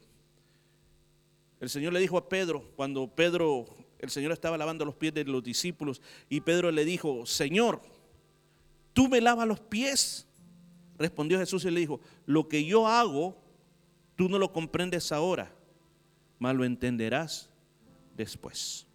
El 1.61 1.69
Señor 1.69 1.93
le 1.93 2.01
dijo 2.01 2.17
a 2.17 2.29
Pedro, 2.29 2.73
cuando 2.77 3.09
Pedro, 3.09 3.67
el 3.99 4.11
Señor 4.11 4.33
estaba 4.33 4.57
lavando 4.57 4.85
los 4.85 4.95
pies 4.95 5.15
de 5.15 5.25
los 5.25 5.43
discípulos, 5.43 6.01
y 6.29 6.41
Pedro 6.41 6.71
le 6.71 6.85
dijo, 6.85 7.27
Señor, 7.27 7.81
¿tú 8.93 9.09
me 9.09 9.21
lavas 9.21 9.49
los 9.49 9.61
pies? 9.61 10.27
Respondió 10.99 11.39
Jesús 11.39 11.65
y 11.65 11.71
le 11.71 11.81
dijo, 11.81 12.01
lo 12.27 12.49
que 12.49 12.65
yo 12.65 12.87
hago, 12.87 13.42
Tú 14.23 14.29
no 14.29 14.39
lo 14.39 14.53
comprendes 14.53 15.11
ahora, 15.11 15.53
mas 16.39 16.55
lo 16.55 16.65
entenderás 16.65 17.51
después. 18.17 18.87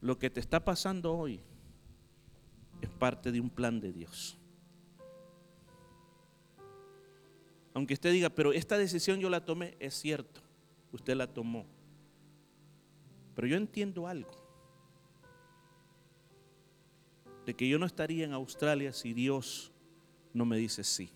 Lo 0.00 0.16
que 0.16 0.30
te 0.30 0.38
está 0.38 0.64
pasando 0.64 1.12
hoy 1.12 1.40
es 2.80 2.88
parte 2.88 3.32
de 3.32 3.40
un 3.40 3.50
plan 3.50 3.80
de 3.80 3.92
Dios. 3.92 4.38
Aunque 7.74 7.94
usted 7.94 8.12
diga, 8.12 8.30
pero 8.30 8.52
esta 8.52 8.78
decisión 8.78 9.18
yo 9.18 9.28
la 9.28 9.44
tomé, 9.44 9.76
es 9.80 9.94
cierto, 9.94 10.40
usted 10.92 11.16
la 11.16 11.26
tomó. 11.26 11.66
Pero 13.34 13.48
yo 13.48 13.56
entiendo 13.56 14.06
algo 14.06 14.37
de 17.48 17.54
que 17.54 17.66
yo 17.66 17.78
no 17.78 17.86
estaría 17.86 18.26
en 18.26 18.34
Australia 18.34 18.92
si 18.92 19.14
Dios 19.14 19.72
no 20.34 20.44
me 20.44 20.58
dice 20.58 20.84
sí. 20.84 21.08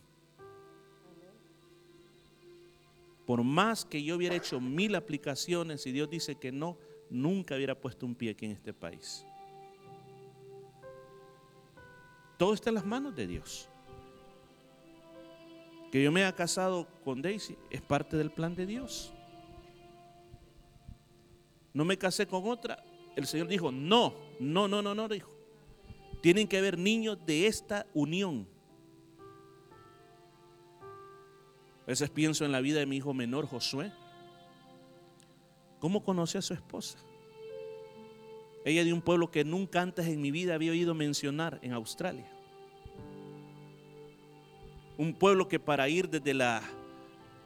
Por 3.27 3.45
más 3.45 3.85
que 3.85 4.03
yo 4.03 4.17
hubiera 4.17 4.35
hecho 4.35 4.59
mil 4.59 4.95
aplicaciones 4.95 5.87
y 5.87 5.93
Dios 5.93 6.09
dice 6.09 6.37
que 6.37 6.51
no, 6.51 6.79
nunca 7.11 7.55
hubiera 7.55 7.79
puesto 7.79 8.07
un 8.07 8.15
pie 8.15 8.31
aquí 8.31 8.47
en 8.47 8.53
este 8.53 8.73
país. 8.73 9.27
Todo 12.39 12.55
está 12.55 12.71
en 12.71 12.77
las 12.77 12.87
manos 12.87 13.15
de 13.15 13.27
Dios. 13.27 13.69
Que 15.91 16.03
yo 16.03 16.11
me 16.11 16.25
haya 16.25 16.35
casado 16.35 16.89
con 17.05 17.21
Daisy 17.21 17.59
es 17.69 17.83
parte 17.83 18.17
del 18.17 18.31
plan 18.31 18.55
de 18.55 18.65
Dios. 18.65 19.13
No 21.75 21.85
me 21.85 21.99
casé 21.99 22.27
con 22.27 22.49
otra. 22.49 22.83
El 23.17 23.27
Señor 23.27 23.49
dijo, 23.49 23.71
no, 23.71 24.15
no, 24.41 24.67
no, 24.67 24.81
no, 24.81 24.95
no, 24.95 25.09
dijo. 25.09 25.32
Tienen 26.23 26.47
que 26.49 26.57
haber 26.57 26.79
niños 26.79 27.19
de 27.27 27.49
esta 27.49 27.87
unión. 27.93 28.49
A 31.83 31.87
veces 31.87 32.09
pienso 32.11 32.45
en 32.45 32.53
la 32.53 32.61
vida 32.61 32.79
de 32.79 32.87
mi 32.87 32.97
hijo 32.97 33.13
menor, 33.13 33.47
Josué. 33.47 33.93
¿Cómo 35.81 36.05
conocí 36.05 36.39
a 36.39 36.43
su 36.43 36.55
esposa? 36.55 36.97
Ella 38.65 38.85
de 38.85 38.93
un 38.93 39.03
pueblo 39.03 39.33
que 39.33 39.45
nunca 39.45 39.83
antes 39.83 40.07
en 40.07 40.21
mi 40.21 40.31
vida 40.31 40.55
había 40.55 40.71
oído 40.71 40.95
mencionar 40.95 41.59
en 41.61 41.73
Australia. 41.73 42.31
Un 44.97 45.15
pueblo 45.15 45.49
que 45.49 45.59
para 45.59 45.89
ir 45.89 46.09
desde 46.09 46.35
la 46.35 46.63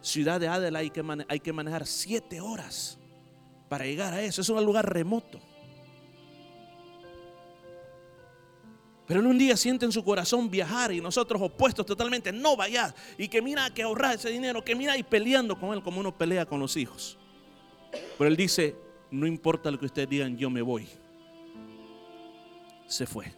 ciudad 0.02 0.38
de 0.38 0.48
Adela 0.48 0.80
hay 0.80 0.90
que, 0.90 1.02
hay 1.28 1.40
que 1.40 1.52
manejar 1.54 1.86
siete 1.86 2.42
horas 2.42 2.98
para 3.70 3.86
llegar 3.86 4.12
a 4.12 4.20
eso. 4.20 4.42
Es 4.42 4.48
un 4.50 4.62
lugar 4.62 4.92
remoto. 4.92 5.40
Pero 9.06 9.20
él 9.20 9.26
un 9.26 9.38
día 9.38 9.56
siente 9.56 9.84
en 9.84 9.92
su 9.92 10.02
corazón 10.02 10.50
viajar 10.50 10.92
y 10.92 11.00
nosotros 11.00 11.40
opuestos 11.40 11.86
totalmente, 11.86 12.32
no 12.32 12.56
vayas. 12.56 12.94
Y 13.16 13.28
que 13.28 13.40
mira 13.40 13.70
que 13.72 13.82
ahorrar 13.82 14.16
ese 14.16 14.30
dinero, 14.30 14.64
que 14.64 14.74
mira 14.74 14.96
y 14.98 15.02
peleando 15.04 15.58
con 15.58 15.72
él 15.72 15.82
como 15.82 16.00
uno 16.00 16.16
pelea 16.16 16.44
con 16.44 16.58
los 16.58 16.76
hijos. 16.76 17.16
Pero 18.18 18.28
él 18.28 18.36
dice, 18.36 18.74
no 19.10 19.26
importa 19.26 19.70
lo 19.70 19.78
que 19.78 19.86
ustedes 19.86 20.08
digan, 20.08 20.36
yo 20.36 20.50
me 20.50 20.60
voy. 20.60 20.88
Se 22.86 23.06
fue. 23.06 23.32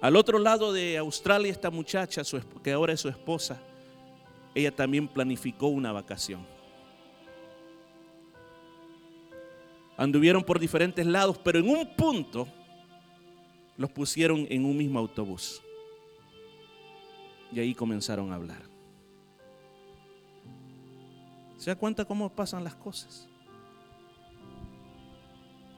Al 0.00 0.16
otro 0.16 0.38
lado 0.38 0.72
de 0.72 0.98
Australia, 0.98 1.52
esta 1.52 1.70
muchacha, 1.70 2.22
que 2.62 2.72
ahora 2.72 2.94
es 2.94 3.00
su 3.00 3.08
esposa, 3.08 3.60
ella 4.54 4.74
también 4.74 5.06
planificó 5.06 5.68
una 5.68 5.92
vacación. 5.92 6.46
Anduvieron 10.02 10.42
por 10.42 10.58
diferentes 10.58 11.06
lados, 11.06 11.38
pero 11.38 11.60
en 11.60 11.68
un 11.68 11.94
punto 11.94 12.48
los 13.76 13.88
pusieron 13.88 14.48
en 14.50 14.64
un 14.64 14.76
mismo 14.76 14.98
autobús. 14.98 15.62
Y 17.52 17.60
ahí 17.60 17.72
comenzaron 17.72 18.32
a 18.32 18.34
hablar. 18.34 18.62
¿Se 21.56 21.70
da 21.70 21.76
cuenta 21.76 22.04
cómo 22.04 22.28
pasan 22.30 22.64
las 22.64 22.74
cosas? 22.74 23.28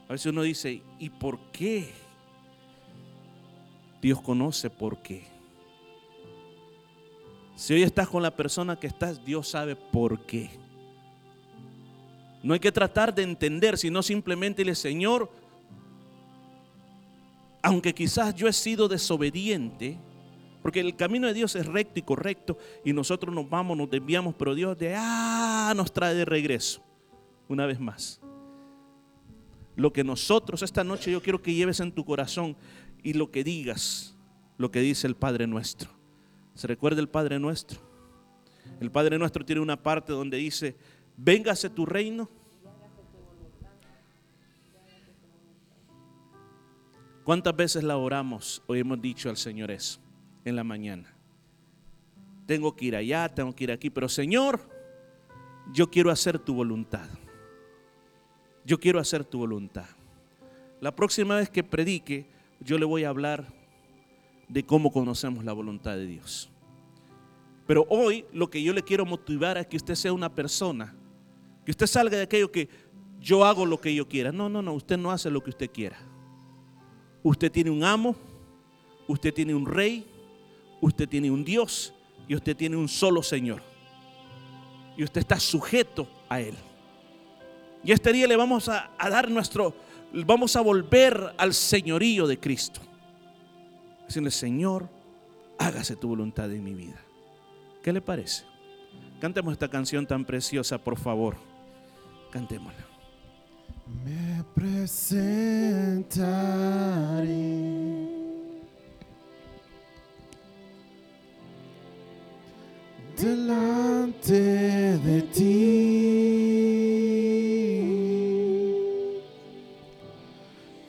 A 0.09 0.13
veces 0.13 0.25
uno 0.25 0.41
dice, 0.41 0.81
¿y 0.97 1.11
por 1.11 1.39
qué? 1.51 1.93
Dios 4.01 4.19
conoce 4.21 4.71
por 4.71 5.03
qué. 5.03 5.27
Si 7.55 7.75
hoy 7.75 7.83
estás 7.83 8.09
con 8.09 8.23
la 8.23 8.35
persona 8.35 8.75
que 8.79 8.87
estás, 8.87 9.23
Dios 9.23 9.49
sabe 9.49 9.75
por 9.75 10.25
qué. 10.25 10.64
No 12.45 12.53
hay 12.53 12.59
que 12.59 12.71
tratar 12.71 13.11
de 13.15 13.23
entender, 13.23 13.75
sino 13.75 14.03
simplemente 14.03 14.63
le 14.63 14.75
Señor, 14.75 15.31
aunque 17.63 17.95
quizás 17.95 18.35
yo 18.35 18.47
he 18.47 18.53
sido 18.53 18.87
desobediente, 18.87 19.97
porque 20.61 20.79
el 20.79 20.95
camino 20.95 21.25
de 21.25 21.33
Dios 21.33 21.55
es 21.55 21.65
recto 21.65 21.97
y 21.97 22.03
correcto, 22.03 22.59
y 22.83 22.93
nosotros 22.93 23.33
nos 23.33 23.49
vamos, 23.49 23.75
nos 23.75 23.89
desviamos, 23.89 24.35
pero 24.37 24.53
Dios 24.53 24.77
de 24.77 24.93
ah 24.95 25.73
nos 25.75 25.91
trae 25.91 26.13
de 26.13 26.23
regreso, 26.23 26.83
una 27.47 27.65
vez 27.65 27.79
más. 27.79 28.21
Lo 29.75 29.91
que 29.91 30.03
nosotros 30.03 30.61
esta 30.61 30.83
noche 30.83 31.11
yo 31.11 31.23
quiero 31.23 31.41
que 31.41 31.55
lleves 31.55 31.79
en 31.79 31.91
tu 31.91 32.05
corazón 32.05 32.55
y 33.01 33.13
lo 33.13 33.31
que 33.31 33.43
digas, 33.43 34.15
lo 34.59 34.69
que 34.69 34.81
dice 34.81 35.07
el 35.07 35.15
Padre 35.15 35.47
nuestro. 35.47 35.89
¿Se 36.53 36.67
recuerda 36.67 37.01
el 37.01 37.09
Padre 37.09 37.39
nuestro? 37.39 37.79
El 38.79 38.91
Padre 38.91 39.17
nuestro 39.17 39.43
tiene 39.43 39.61
una 39.61 39.81
parte 39.81 40.13
donde 40.13 40.37
dice, 40.37 40.75
véngase 41.17 41.69
tu 41.69 41.85
reino. 41.85 42.29
¿Cuántas 47.23 47.55
veces 47.55 47.83
la 47.83 47.97
oramos 47.97 48.61
o 48.67 48.75
hemos 48.75 49.01
dicho 49.01 49.29
al 49.29 49.37
Señor 49.37 49.71
eso 49.71 49.99
en 50.43 50.55
la 50.55 50.63
mañana? 50.63 51.11
Tengo 52.45 52.75
que 52.75 52.85
ir 52.85 52.95
allá, 52.95 53.27
tengo 53.29 53.55
que 53.55 53.63
ir 53.63 53.71
aquí, 53.71 53.89
pero 53.89 54.07
Señor, 54.07 54.59
yo 55.73 55.89
quiero 55.89 56.11
hacer 56.11 56.37
tu 56.37 56.53
voluntad. 56.53 57.07
Yo 58.63 58.79
quiero 58.79 58.99
hacer 58.99 59.23
tu 59.23 59.39
voluntad. 59.39 59.87
La 60.81 60.95
próxima 60.95 61.37
vez 61.37 61.49
que 61.49 61.63
predique, 61.63 62.27
yo 62.59 62.77
le 62.77 62.85
voy 62.85 63.03
a 63.03 63.09
hablar 63.09 63.47
de 64.47 64.63
cómo 64.63 64.91
conocemos 64.91 65.43
la 65.43 65.53
voluntad 65.53 65.95
de 65.95 66.05
Dios. 66.05 66.51
Pero 67.65 67.87
hoy 67.89 68.25
lo 68.31 68.51
que 68.51 68.61
yo 68.61 68.73
le 68.73 68.83
quiero 68.83 69.05
motivar 69.05 69.57
es 69.57 69.65
que 69.65 69.77
usted 69.77 69.95
sea 69.95 70.13
una 70.13 70.33
persona 70.33 70.93
que 71.65 71.71
usted 71.71 71.87
salga 71.87 72.17
de 72.17 72.23
aquello 72.23 72.51
que 72.51 72.69
yo 73.19 73.43
hago 73.43 73.65
lo 73.65 73.81
que 73.81 73.93
yo 73.93 74.07
quiera. 74.07 74.31
No, 74.31 74.47
no, 74.47 74.61
no, 74.61 74.73
usted 74.73 74.97
no 74.97 75.11
hace 75.11 75.29
lo 75.31 75.41
que 75.43 75.49
usted 75.49 75.71
quiera. 75.71 75.97
Usted 77.23 77.51
tiene 77.51 77.71
un 77.71 77.83
amo, 77.83 78.15
usted 79.07 79.33
tiene 79.33 79.55
un 79.55 79.65
rey, 79.65 80.05
usted 80.79 81.09
tiene 81.09 81.31
un 81.31 81.43
Dios 81.43 81.91
y 82.27 82.35
usted 82.35 82.55
tiene 82.55 82.77
un 82.77 82.87
solo 82.87 83.23
Señor. 83.23 83.63
Y 84.95 85.03
usted 85.03 85.21
está 85.21 85.39
sujeto 85.39 86.07
a 86.29 86.39
Él. 86.39 86.55
Y 87.83 87.91
este 87.91 88.13
día 88.13 88.27
le 88.27 88.35
vamos 88.35 88.69
a, 88.69 88.91
a 88.97 89.09
dar 89.09 89.29
nuestro, 89.29 89.75
vamos 90.13 90.55
a 90.55 90.61
volver 90.61 91.33
al 91.37 91.53
señorío 91.53 92.27
de 92.27 92.39
Cristo. 92.39 92.79
Decirle, 94.07 94.29
Señor, 94.29 94.87
hágase 95.57 95.95
tu 95.95 96.07
voluntad 96.07 96.51
en 96.51 96.63
mi 96.63 96.75
vida. 96.75 97.01
¿Qué 97.81 97.91
le 97.91 98.01
parece? 98.01 98.45
Cantemos 99.19 99.53
esta 99.53 99.67
canción 99.67 100.05
tan 100.05 100.25
preciosa, 100.25 100.77
por 100.77 100.97
favor. 100.97 101.37
Cantémosla. 102.35 102.85
Me 104.03 104.43
presentaré 104.53 105.15
delante 113.17 114.33
de 114.97 115.21
ti 115.31 115.45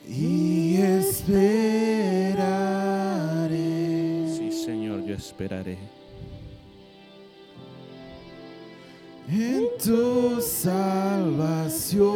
y 0.05 0.75
esperaré. 0.81 1.47
Sí, 4.35 4.51
Señor, 4.51 5.05
yo 5.05 5.15
esperaré. 5.15 5.77
En 9.29 9.67
tu 9.83 10.41
salvación. 10.41 12.07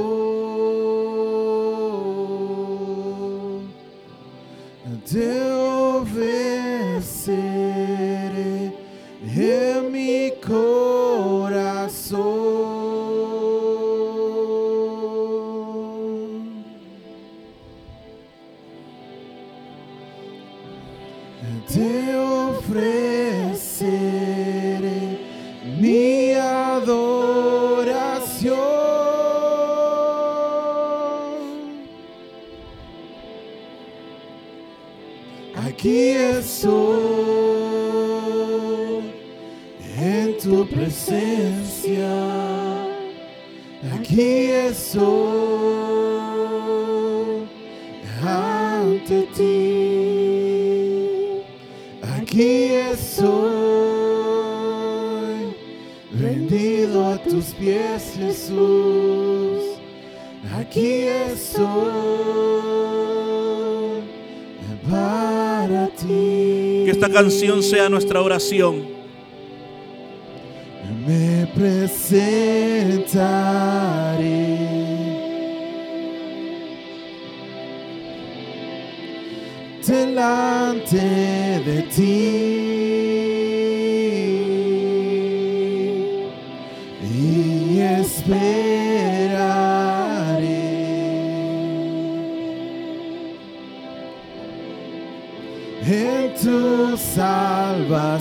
Te 5.12 5.41
ante 48.82 49.20
ti. 49.36 49.52
Aquí 52.18 52.52
estoy 52.94 53.30
rendido 56.20 56.98
a 57.06 57.16
tus 57.18 57.46
pies, 57.60 58.14
Jesús. 58.18 59.62
Aquí 60.58 61.04
estoy 61.32 61.66
para 64.90 65.88
ti. 65.90 66.84
Que 66.86 66.92
esta 66.92 67.10
canción 67.10 67.62
sea 67.64 67.90
nuestra 67.90 68.22
oración. 68.22 69.02
Me 71.08 71.48
presentaré 71.56 74.51
delante 80.12 80.98
de 81.66 81.84
ti 81.84 82.28
y 87.02 87.80
esperaré 87.80 88.82
en 95.86 96.34
tu 96.36 96.98
salvación. 96.98 98.12